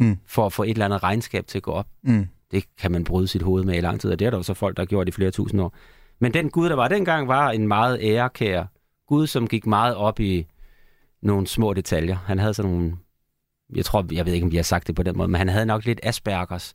[0.00, 0.18] Mm.
[0.26, 1.86] for at få et eller andet regnskab til at gå op.
[2.02, 2.26] Mm.
[2.50, 4.42] Det kan man bryde sit hoved med i lang tid, og det er der jo
[4.42, 5.74] så folk, der har gjort i flere tusind år.
[6.18, 8.64] Men den Gud, der var dengang, var en meget ærekær
[9.08, 10.46] Gud, som gik meget op i
[11.22, 12.16] nogle små detaljer.
[12.16, 12.96] Han havde sådan nogle,
[13.74, 15.48] jeg tror, jeg ved ikke, om vi har sagt det på den måde, men han
[15.48, 16.74] havde nok lidt Aspergers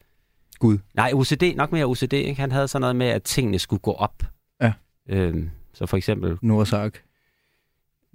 [0.59, 0.77] Gud.
[0.93, 2.13] Nej, OCD, nok mere OCD.
[2.13, 2.41] Ikke?
[2.41, 4.23] Han havde sådan noget med, at tingene skulle gå op.
[4.61, 4.73] Ja.
[5.09, 6.37] Øhm, så for eksempel...
[6.41, 7.03] Noahs ark.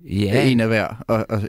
[0.05, 0.49] Ja.
[0.49, 1.05] En af hver.
[1.09, 1.43] Og, og,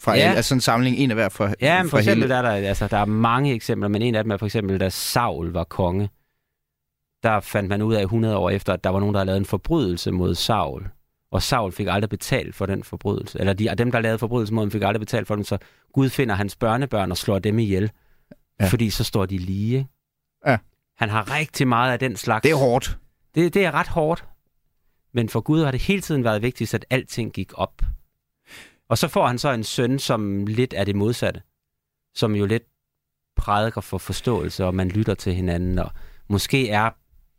[0.00, 0.32] fra Ja.
[0.32, 2.34] altså en samling, en af hver fra, ja men for eksempel, hele.
[2.34, 4.80] der er der, altså, der er mange eksempler, men en af dem er for eksempel,
[4.80, 6.10] da Saul var konge.
[7.22, 9.38] Der fandt man ud af 100 år efter, at der var nogen, der havde lavet
[9.38, 10.88] en forbrydelse mod Saul.
[11.32, 13.40] Og Saul fik aldrig betalt for den forbrydelse.
[13.40, 15.44] Eller de, dem, der lavede forbrydelse mod ham, fik aldrig betalt for den.
[15.44, 15.58] Så
[15.92, 17.90] Gud finder hans børnebørn og slår dem ihjel.
[18.60, 18.66] Ja.
[18.66, 19.88] Fordi så står de lige.
[20.46, 20.58] Ja.
[20.96, 22.42] Han har rigtig meget af den slags.
[22.42, 22.98] Det er hårdt.
[23.34, 24.24] Det, det er ret hårdt.
[25.14, 27.82] Men for Gud har det hele tiden været vigtigst, at alting gik op.
[28.88, 31.40] Og så får han så en søn, som lidt er det modsatte.
[32.14, 32.62] Som jo lidt
[33.36, 35.78] prædiker for forståelse, og man lytter til hinanden.
[35.78, 35.90] Og
[36.28, 36.90] måske er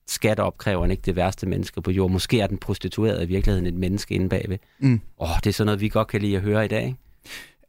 [0.08, 2.14] skatteopkræveren ikke det værste menneske på jorden.
[2.14, 4.58] Måske er den prostituerede i virkeligheden et menneske inde bagved.
[4.80, 5.02] Mm.
[5.20, 6.86] Åh, det er sådan noget, vi godt kan lide at høre i dag.
[6.86, 6.98] Ikke?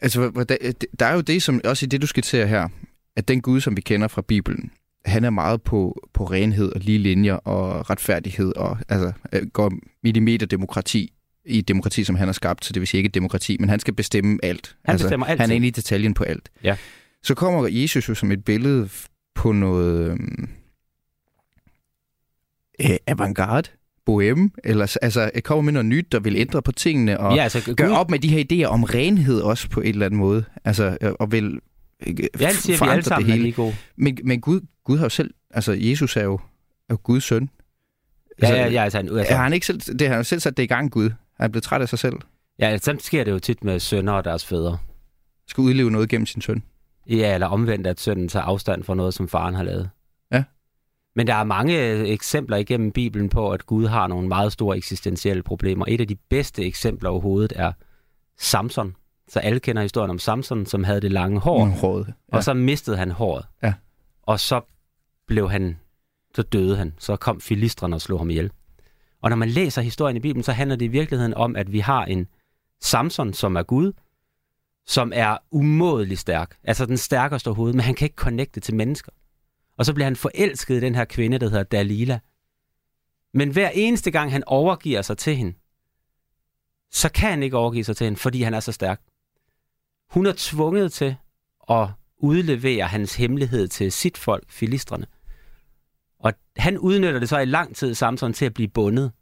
[0.01, 0.47] Altså,
[0.99, 2.68] der, er jo det, som også i det, du skitserer her,
[3.16, 4.70] at den Gud, som vi kender fra Bibelen,
[5.05, 9.72] han er meget på, på renhed og lige linjer og retfærdighed og altså, øh, går
[10.03, 11.12] millimeterdemokrati i
[11.45, 13.80] et demokrati, som han har skabt, så det vil sige ikke et demokrati, men han
[13.80, 14.76] skal bestemme alt.
[14.84, 16.51] Han bestemmer Han er inde i detaljen på alt.
[16.64, 16.76] Ja.
[17.22, 18.88] Så kommer Jesus jo som et billede
[19.34, 20.49] på noget øhm,
[22.80, 23.68] øh, avantgarde,
[24.07, 27.43] boheme, eller altså jeg kommer med noget nyt, der vil ændre på tingene og ja,
[27.43, 30.20] altså, gør Gud, op med de her idéer om renhed også på en eller anden
[30.20, 30.45] måde.
[30.64, 31.61] Altså, øh, og vil
[32.07, 33.76] øh, ja, siger, at vi forandre alle sammen er lige gode.
[33.97, 36.34] Men, men Gud, Gud har jo selv, altså Jesus er jo,
[36.88, 37.51] er jo Guds søn.
[38.43, 40.24] Ja, Altså, ja, ja, altså, han, altså, Har han ikke selv, det har han jo
[40.24, 41.11] selv sat det i gang, Gud.
[41.41, 42.16] Han er blevet træt af sig selv.
[42.59, 44.78] ja, sådan sker det jo tit med sønner og deres fædre.
[45.49, 46.62] Skal udleve noget gennem sin søn.
[47.07, 49.91] Ja, eller omvendt, at sønnen tager afstand fra noget, som faren har lavet.
[50.32, 50.45] Ja.
[51.16, 54.76] Men der er mange øh, eksempler igennem Bibelen på, at Gud har nogle meget store
[54.76, 55.84] eksistentielle problemer.
[55.88, 57.72] Et af de bedste eksempler overhovedet er
[58.38, 58.97] Samson.
[59.28, 62.07] Så alle kender historien om Samson, som havde det lange hår, håret.
[62.32, 62.36] ja.
[62.36, 63.47] og så mistede han håret.
[63.62, 63.74] Ja.
[64.22, 64.61] Og så
[65.26, 65.78] blev han,
[66.34, 66.95] så døde han.
[66.99, 68.51] Så kom filistrene og slog ham ihjel.
[69.21, 71.79] Og når man læser historien i Bibelen, så handler det i virkeligheden om, at vi
[71.79, 72.29] har en
[72.81, 73.93] Samson, som er Gud,
[74.87, 76.57] som er umådelig stærk.
[76.64, 79.12] Altså den stærkeste overhovedet, men han kan ikke connecte til mennesker.
[79.79, 82.18] Og så bliver han forelsket i den her kvinde, der hedder Dalila.
[83.35, 85.53] Men hver eneste gang, han overgiver sig til hende,
[86.91, 89.01] så kan han ikke overgive sig til hende, fordi han er så stærk.
[90.11, 91.16] Hun er tvunget til
[91.71, 95.07] at udlevere hans hemmelighed til sit folk, filistrene.
[96.21, 99.12] Og han udnytter det så i lang tid samtidig til at blive bundet.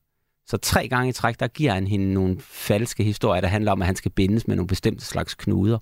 [0.47, 3.83] Så tre gange i træk, der giver han hende nogle falske historier, der handler om,
[3.83, 5.79] at han skal bindes med nogle bestemte slags knuder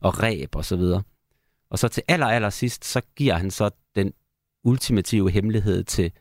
[0.00, 1.02] og ræb og så videre.
[1.70, 4.12] Og så til aller, aller sidst, så giver han så den
[4.64, 6.12] ultimative hemmelighed til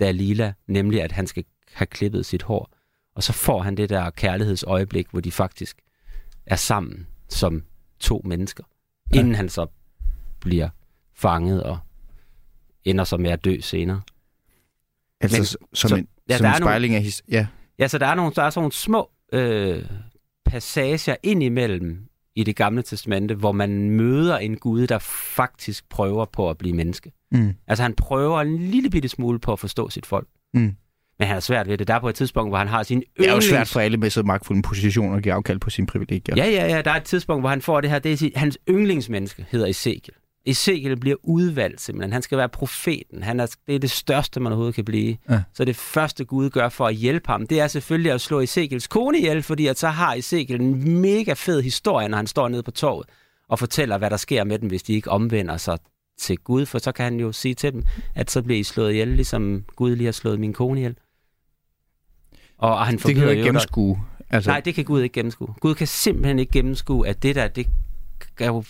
[0.00, 2.72] Dalila, nemlig at han skal have klippet sit hår.
[3.14, 5.80] Og så får han det der kærlighedsøjeblik, hvor de faktisk
[6.46, 7.64] er sammen som
[8.00, 8.64] to mennesker,
[9.14, 9.18] ja.
[9.18, 9.66] inden han så
[10.40, 10.68] bliver
[11.14, 11.78] fanget og
[12.84, 14.00] ender så med at dø senere.
[15.20, 17.22] Altså Men, som så, en, ja, som en spejling nogle, af his...
[17.30, 17.46] Ja.
[17.78, 19.84] ja, så der er, nogle, der er sådan nogle små øh,
[20.44, 24.98] passager ind imellem i det gamle testamente, hvor man møder en Gud, der
[25.36, 27.12] faktisk prøver på at blive menneske.
[27.32, 27.54] Mm.
[27.66, 30.28] Altså han prøver en lille bitte smule på at forstå sit folk.
[30.54, 30.76] Mm.
[31.18, 31.88] Men han er svært ved det.
[31.88, 33.18] Der er på et tidspunkt, hvor han har sin yndlings...
[33.18, 35.86] Det er jo svært for alle med så magtfulde positioner at give afkald på sine
[35.86, 36.36] privilegier.
[36.36, 36.82] Ja, ja, ja.
[36.82, 37.98] Der er et tidspunkt, hvor han får det her.
[37.98, 40.14] Det er hans yndlingsmenneske, hedder Ezekiel.
[40.46, 42.12] Ezekiel bliver udvalgt simpelthen.
[42.12, 43.22] Han skal være profeten.
[43.22, 45.16] Han er, det er det største, man overhovedet kan blive.
[45.30, 45.42] Ja.
[45.54, 48.86] Så det første Gud gør for at hjælpe ham, det er selvfølgelig at slå Ezekiels
[48.86, 52.62] kone ihjel, fordi at så har Ezekiel en mega fed historie, når han står nede
[52.62, 53.06] på torvet
[53.48, 55.78] og fortæller, hvad der sker med dem, hvis de ikke omvender sig
[56.18, 56.66] til Gud.
[56.66, 57.84] For så kan han jo sige til dem,
[58.14, 60.96] at så bliver I slået ihjel, ligesom Gud lige har slået min kone ihjel.
[62.58, 64.00] Og, og han det kan jo ikke gennemskue.
[64.30, 64.50] Altså...
[64.50, 65.54] Nej, det kan Gud ikke gennemskue.
[65.60, 67.66] Gud kan simpelthen ikke gennemskue, at det der, det
[68.40, 68.64] er jo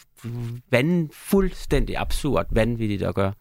[0.70, 3.32] vand, fuldstændig absurd vanvittigt at gøre.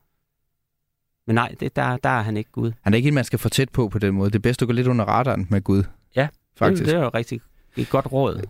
[1.27, 2.71] Men nej, det, der, der er han ikke Gud.
[2.81, 4.29] Han er ikke en, man skal få tæt på på den måde.
[4.29, 5.83] Det er bedst at gå lidt under radaren med Gud.
[6.15, 6.83] Ja, faktisk.
[6.83, 7.41] Det, det er jo rigtig
[7.77, 8.41] et godt råd.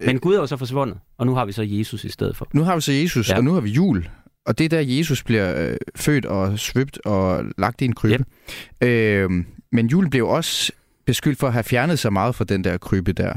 [0.00, 2.48] Men Gud er jo så forsvundet, og nu har vi så Jesus i stedet for.
[2.52, 3.36] Nu har vi så Jesus, ja.
[3.36, 4.08] og nu har vi jul.
[4.46, 8.24] Og det er der, Jesus bliver øh, født og svøbt og lagt i en krybe.
[8.82, 8.88] Yep.
[8.88, 9.30] Øh,
[9.72, 10.72] men julen blev også
[11.06, 13.34] beskyldt for at have fjernet sig meget fra den der krybe der.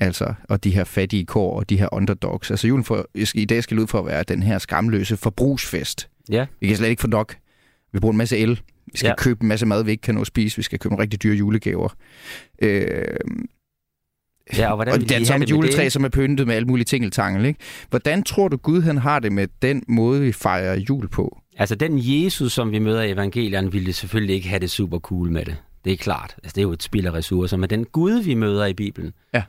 [0.00, 2.50] Altså, og de her fattige kår og de her underdogs.
[2.50, 6.08] Altså julen for, i dag skal ud for at være den her skamløse forbrugsfest.
[6.30, 6.46] Ja.
[6.60, 7.36] Vi kan slet ikke få nok.
[7.92, 8.60] Vi bruger en masse el.
[8.92, 9.14] Vi skal ja.
[9.14, 10.56] købe en masse mad, vi ikke kan nå at spise.
[10.56, 11.88] Vi skal købe nogle rigtig dyre julegaver.
[12.62, 13.04] Øh,
[14.56, 15.92] Ja, og hvordan og det er som et juletræ, det?
[15.92, 17.44] som er pyntet med alle mulige tingeltangel.
[17.44, 17.60] Ikke?
[17.90, 21.38] Hvordan tror du, Gud han har det med den måde, vi fejrer jul på?
[21.56, 25.30] Altså, den Jesus, som vi møder i evangelierne, ville selvfølgelig ikke have det super cool
[25.30, 25.56] med det.
[25.84, 26.34] Det er klart.
[26.36, 27.56] Altså, det er jo et spild af ressourcer.
[27.56, 29.42] Men den Gud, vi møder i Bibelen, ja.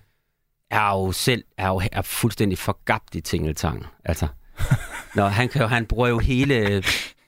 [0.71, 3.85] Er jo selv er jo, er fuldstændig forgabt i tingeltang.
[4.05, 4.27] Altså,
[5.15, 6.83] når han, kan, han bruger jo hele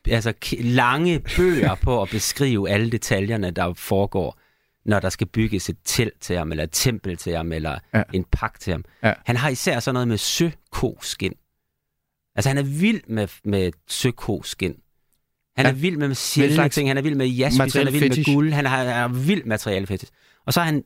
[0.07, 4.39] altså, lange bøger på at beskrive alle detaljerne, der foregår,
[4.85, 8.03] når der skal bygges et telt til ham, eller et tempel til ham, eller ja.
[8.13, 8.85] en pagt til ham.
[9.03, 9.13] Ja.
[9.25, 11.33] Han har især sådan noget med søkoskin.
[12.35, 14.75] Altså, han er vild med, med søkoskin.
[15.55, 15.71] Han ja.
[15.71, 18.29] er vild med sjældne ting, han er vild med jaspis, han er vild fetish.
[18.29, 20.11] med guld, han er, han er vild materialefetish.
[20.45, 20.83] Og så er han,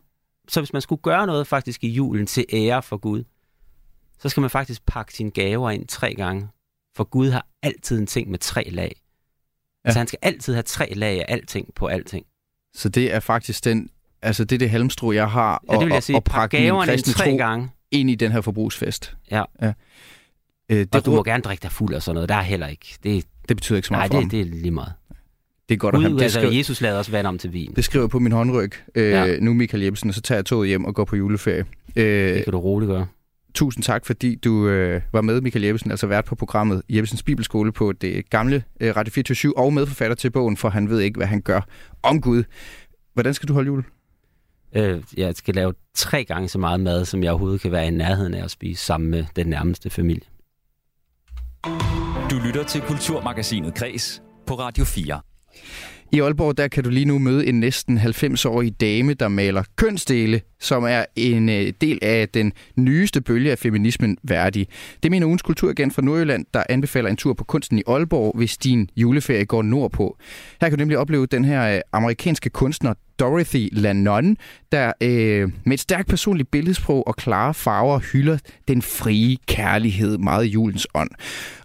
[0.47, 3.23] så hvis man skulle gøre noget faktisk i julen til ære for Gud,
[4.19, 6.47] så skal man faktisk pakke sine gaver ind tre gange.
[6.95, 9.01] For Gud har altid en ting med tre lag.
[9.85, 9.91] Ja.
[9.91, 12.25] Så han skal altid have tre lag af alting på alting.
[12.73, 13.89] Så det er faktisk den,
[14.21, 16.93] altså det er det halmstrå, jeg har, ja, det vil jeg sige, og pakke gaverne
[16.93, 17.69] ind tre gange.
[17.91, 19.17] ind i den her forbrugsfest.
[19.31, 19.43] Ja.
[19.61, 19.73] ja.
[20.69, 22.29] Øh, det og du må gerne drikke dig fuld og sådan noget.
[22.29, 22.97] Der er heller ikke.
[23.03, 24.93] Det, det betyder ikke så meget Nej, for det, det er lige meget.
[25.69, 26.17] Det er godt Gud, at have.
[26.19, 27.73] Det altså, Jesus lavede også vand om til vin.
[27.75, 28.71] Det skriver på min håndryg.
[28.95, 29.39] Øh, ja.
[29.39, 31.65] Nu Michael Jebsen, og så tager jeg toget hjem og går på juleferie.
[31.95, 33.07] Øh, det kan du roligt gøre.
[33.55, 37.71] Tusind tak, fordi du øh, var med, Michael Jeppesen, altså vært på programmet Jeppesens Bibelskole
[37.71, 41.27] på det gamle øh, Radio 24 og medforfatter til bogen, for han ved ikke, hvad
[41.27, 41.61] han gør
[42.03, 42.43] om Gud.
[43.13, 43.83] Hvordan skal du holde jul?
[44.75, 47.89] Øh, jeg skal lave tre gange så meget mad, som jeg overhovedet kan være i
[47.89, 50.27] nærheden af at spise sammen med den nærmeste familie.
[52.31, 55.21] Du lytter til Kulturmagasinet Kres på Radio 4.
[56.11, 60.41] I Aalborg der kan du lige nu møde en næsten 90-årig dame, der maler kønsdele,
[60.59, 64.67] som er en øh, del af den nyeste bølge af feminismen værdig.
[65.03, 68.57] Det mener ugens kulturagent fra Nordjylland, der anbefaler en tur på kunsten i Aalborg, hvis
[68.57, 70.17] din juleferie går nordpå.
[70.61, 74.37] Her kan du nemlig opleve den her øh, amerikanske kunstner Dorothy Lannon,
[74.71, 78.37] der øh, med et stærkt personligt billedsprog og klare farver hylder
[78.67, 81.09] den frie kærlighed meget i julens ånd.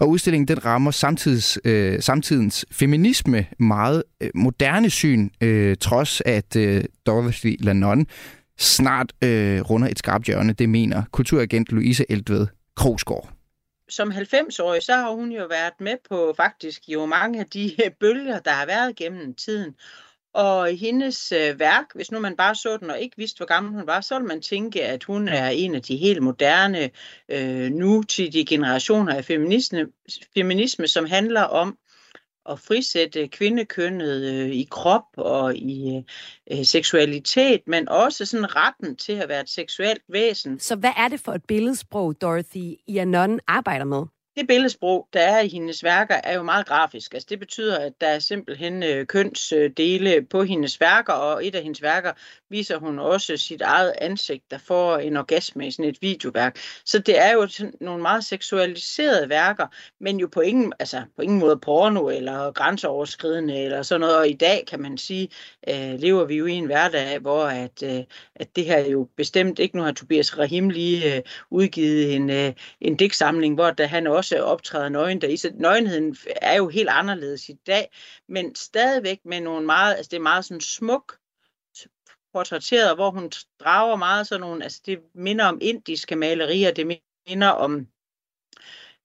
[0.00, 6.56] Og udstillingen den rammer samtids, øh, samtidens feminisme meget øh, moderne syn, øh, trods at
[6.56, 8.06] øh, Dorothy Lannon
[8.58, 10.52] snart øh, runder et skarpt hjørne.
[10.52, 12.46] Det mener kulturagent Louise Eltved
[12.76, 13.32] Krogsgaard
[13.92, 17.90] som 90-årig, så har hun jo været med på faktisk jo mange af de øh,
[18.00, 19.74] bølger, der har været gennem tiden.
[20.34, 23.72] Og hendes øh, værk, hvis nu man bare så den og ikke vidste, hvor gammel
[23.72, 26.90] hun var, så ville man tænke, at hun er en af de helt moderne,
[27.28, 29.86] øh, nutidige generationer af feminisme,
[30.34, 31.78] feminisme, som handler om
[32.50, 36.04] at frisætte kvindekønnet øh, i krop og i
[36.52, 40.60] øh, seksualitet, men også sådan retten til at være et seksuelt væsen.
[40.60, 44.02] Så hvad er det for et billedsprog, Dorothy Ianon arbejder med?
[44.36, 47.14] Det billedsprog, der er i hendes værker, er jo meget grafisk.
[47.14, 51.62] Altså, det betyder, at der er simpelthen øh, kønsdele på hendes værker, og et af
[51.62, 52.12] hendes værker
[52.50, 56.58] viser hun også sit eget ansigt, der får en orgasme i sådan et videoværk.
[56.84, 59.66] Så det er jo sådan nogle meget seksualiserede værker,
[60.00, 64.16] men jo på ingen, altså, på ingen måde porno eller grænseoverskridende eller sådan noget.
[64.16, 65.28] Og i dag kan man sige,
[65.68, 68.04] øh, lever vi jo i en hverdag, hvor at, øh,
[68.34, 72.52] at det her jo bestemt ikke, nu har Tobias Rahim lige øh, udgivet en, øh,
[72.80, 75.36] en digtsamling, hvor der han også også optræder nøgen der i.
[75.36, 77.88] Så nøgenheden er jo helt anderledes i dag,
[78.28, 81.18] men stadigvæk med nogle meget, altså det er meget sådan smuk
[82.32, 86.98] portrætteret, hvor hun drager meget sådan nogle, altså det minder om indiske malerier, det
[87.28, 87.86] minder om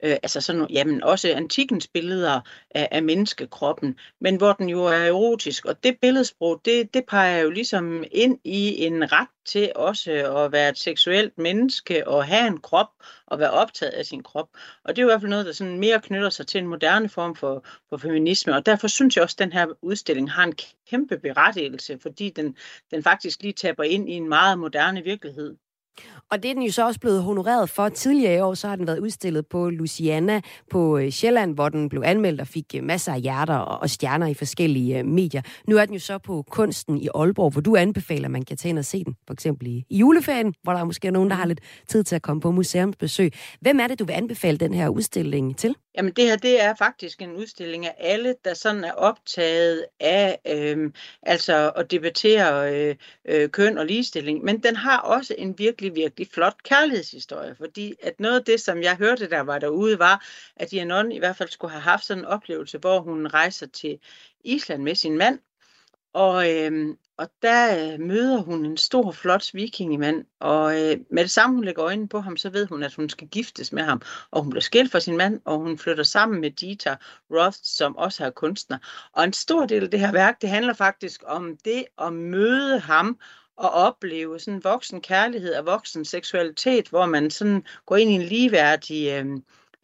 [0.03, 2.41] øh, altså sådan, jamen også antikens billeder
[2.71, 5.65] af, af menneskekroppen, men hvor den jo er erotisk.
[5.65, 10.51] Og det billedsprog, det, det peger jo ligesom ind i en ret til også at
[10.51, 12.89] være et seksuelt menneske og have en krop
[13.27, 14.49] og være optaget af sin krop.
[14.83, 16.67] Og det er jo i hvert fald noget, der sådan mere knytter sig til en
[16.67, 18.55] moderne form for, for feminisme.
[18.55, 20.53] Og derfor synes jeg også, at den her udstilling har en
[20.89, 22.57] kæmpe berettigelse, fordi den,
[22.91, 25.55] den faktisk lige taber ind i en meget moderne virkelighed.
[26.31, 27.89] Og det er den jo så også blevet honoreret for.
[27.89, 31.89] Tidligere i år, så har den været udstillet på Luciana på øh, Sjælland, hvor den
[31.89, 35.41] blev anmeldt og fik øh, masser af hjerter og stjerner i forskellige øh, medier.
[35.67, 38.57] Nu er den jo så på Kunsten i Aalborg, hvor du anbefaler, at man kan
[38.57, 39.15] tage ind og se den.
[39.27, 42.21] For eksempel i, juleferien, hvor der er måske nogen, der har lidt tid til at
[42.21, 43.31] komme på museumsbesøg.
[43.61, 45.75] Hvem er det, du vil anbefale den her udstilling til?
[45.97, 50.39] Jamen det her, det er faktisk en udstilling af alle, der sådan er optaget af
[50.47, 50.91] øh,
[51.23, 52.95] altså at debattere øh,
[53.25, 54.43] øh, køn og ligestilling.
[54.43, 58.81] Men den har også en virkelig, virkelig flot kærlighedshistorie, fordi at noget af det, som
[58.81, 60.25] jeg hørte, der var derude, var,
[60.55, 63.99] at Janon i hvert fald skulle have haft sådan en oplevelse, hvor hun rejser til
[64.43, 65.39] Island med sin mand,
[66.13, 71.31] og, øh, og der øh, møder hun en stor, flot vikingemand, og øh, med det
[71.31, 74.01] samme hun lægger øjnene på ham, så ved hun, at hun skal giftes med ham.
[74.31, 76.95] Og hun bliver skilt fra sin mand, og hun flytter sammen med Dieter
[77.31, 78.77] Roth, som også er kunstner.
[79.13, 82.79] Og en stor del af det her værk, det handler faktisk om det at møde
[82.79, 83.19] ham,
[83.57, 88.21] og opleve sådan voksen kærlighed og voksen seksualitet, hvor man sådan går ind i en
[88.21, 89.25] ligeværdig øh,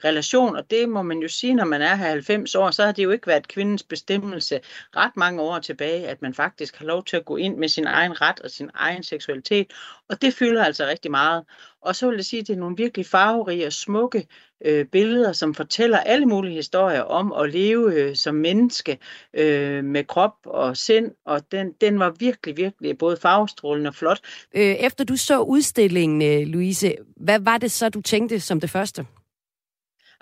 [0.05, 3.03] relation, og det må man jo sige, når man er 90 år, så har det
[3.03, 4.59] jo ikke været kvindens bestemmelse
[4.95, 7.87] ret mange år tilbage, at man faktisk har lov til at gå ind med sin
[7.87, 9.73] egen ret og sin egen seksualitet,
[10.09, 11.43] og det fylder altså rigtig meget.
[11.81, 14.27] Og så vil jeg sige, at det er nogle virkelig farverige og smukke
[14.65, 18.97] øh, billeder, som fortæller alle mulige historier om at leve øh, som menneske
[19.33, 24.19] øh, med krop og sind, og den, den var virkelig, virkelig både farvestrålende og flot.
[24.55, 28.69] Øh, efter du så udstillingen, øh, Louise, hvad var det så, du tænkte som det
[28.69, 29.05] første?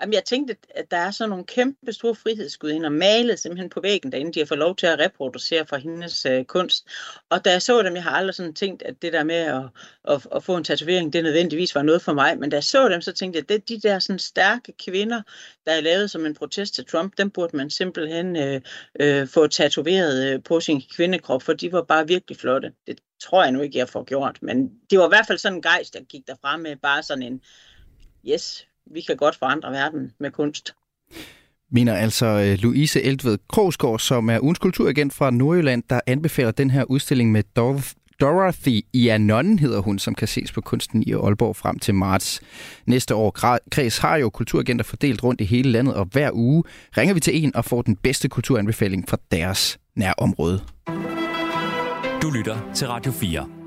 [0.02, 4.12] Jamen, jeg tænkte, at der er sådan nogle kæmpe store frihedsgudinder malet simpelthen på væggen
[4.12, 4.32] derinde.
[4.32, 6.86] De har fået lov til at reproducere fra hendes øh, kunst.
[7.30, 9.62] Og da jeg så dem, jeg har aldrig sådan tænkt, at det der med at,
[10.08, 12.38] at, at få en tatovering, det nødvendigvis var noget for mig.
[12.38, 15.22] Men da jeg så dem, så tænkte jeg, at det, de der sådan stærke kvinder,
[15.66, 18.60] der er lavet som en protest til Trump, dem burde man simpelthen øh,
[19.00, 22.72] øh, få tatoveret øh, på sin kvindekrop, for de var bare virkelig flotte.
[22.86, 24.38] Det tror jeg nu ikke, jeg får gjort.
[24.42, 27.22] Men det var i hvert fald sådan en gejst, der gik derfra med bare sådan
[27.22, 27.40] en,
[28.28, 30.74] yes, vi kan godt forandre verden med kunst.
[31.70, 36.70] Mener altså øh, Louise Eltved Krogsgaard, som er ugens kulturagent fra Nordjylland, der anbefaler den
[36.70, 37.42] her udstilling med
[38.20, 42.40] Dorothy Ianon hedder hun, som kan ses på kunsten i Aalborg frem til marts
[42.86, 43.30] næste år.
[43.70, 46.64] Kreds har jo kulturagenter fordelt rundt i hele landet, og hver uge
[46.98, 50.60] ringer vi til en og får den bedste kulturanbefaling fra deres nærområde.
[52.22, 53.61] Du lytter til Radio 4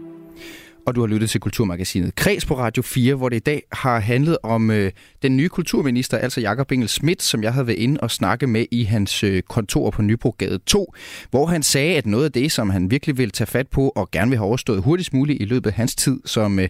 [0.85, 3.99] og du har lyttet til Kulturmagasinet Kreds på Radio 4, hvor det i dag har
[3.99, 7.99] handlet om øh, den nye kulturminister, altså Jakob Engel Schmidt, som jeg havde været inde
[7.99, 10.93] og snakke med i hans øh, kontor på Nybrogade 2,
[11.29, 14.11] hvor han sagde, at noget af det, som han virkelig vil tage fat på og
[14.11, 16.69] gerne vil have overstået hurtigst muligt i løbet af hans tid som øh,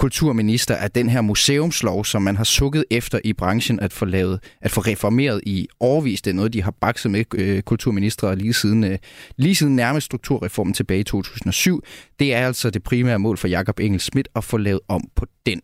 [0.00, 4.40] kulturminister, at den her museumslov, som man har sukket efter i branchen at få lavet,
[4.60, 8.52] at få reformeret i årvis, det er noget, de har bakset med øh, kulturministre lige
[8.52, 8.98] siden, øh,
[9.36, 11.82] lige siden nærmest strukturreformen tilbage i 2007.
[12.18, 15.26] Det er altså det primære mål for Jakob Engel Schmidt at få lavet om på
[15.46, 15.60] den.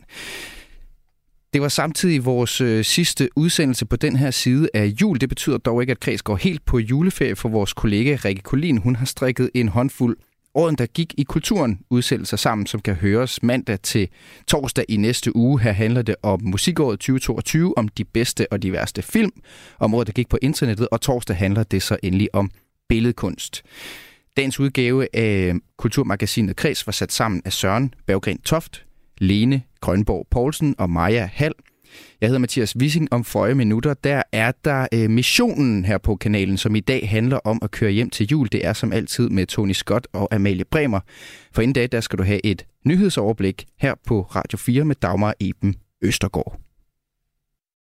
[1.52, 5.20] Det var samtidig vores øh, sidste udsendelse på den her side af jul.
[5.20, 8.78] Det betyder dog ikke, at Kreds går helt på juleferie for vores kollega Rikke Kolin.
[8.78, 10.16] Hun har strikket en håndfuld
[10.56, 14.08] året, der gik i kulturen, udsendelser sammen, som kan høres mandag til
[14.48, 15.60] torsdag i næste uge.
[15.60, 19.32] Her handler det om musikåret 2022, om de bedste og de værste film,
[19.78, 22.50] om året, der gik på internettet, og torsdag handler det så endelig om
[22.88, 23.62] billedkunst.
[24.36, 28.84] Dagens udgave af Kulturmagasinet Kreds var sat sammen af Søren Berggren Toft,
[29.18, 31.54] Lene Grønborg Poulsen og Maja Hall.
[32.20, 33.12] Jeg hedder Mathias Wissing.
[33.12, 37.36] Om føje minutter, der er der øh, missionen her på kanalen, som i dag handler
[37.36, 38.48] om at køre hjem til jul.
[38.52, 41.00] Det er som altid med Tony Scott og Amalie Bremer.
[41.52, 45.34] For inden dag, der skal du have et nyhedsoverblik her på Radio 4 med Dagmar
[45.40, 46.65] Eben Østergaard.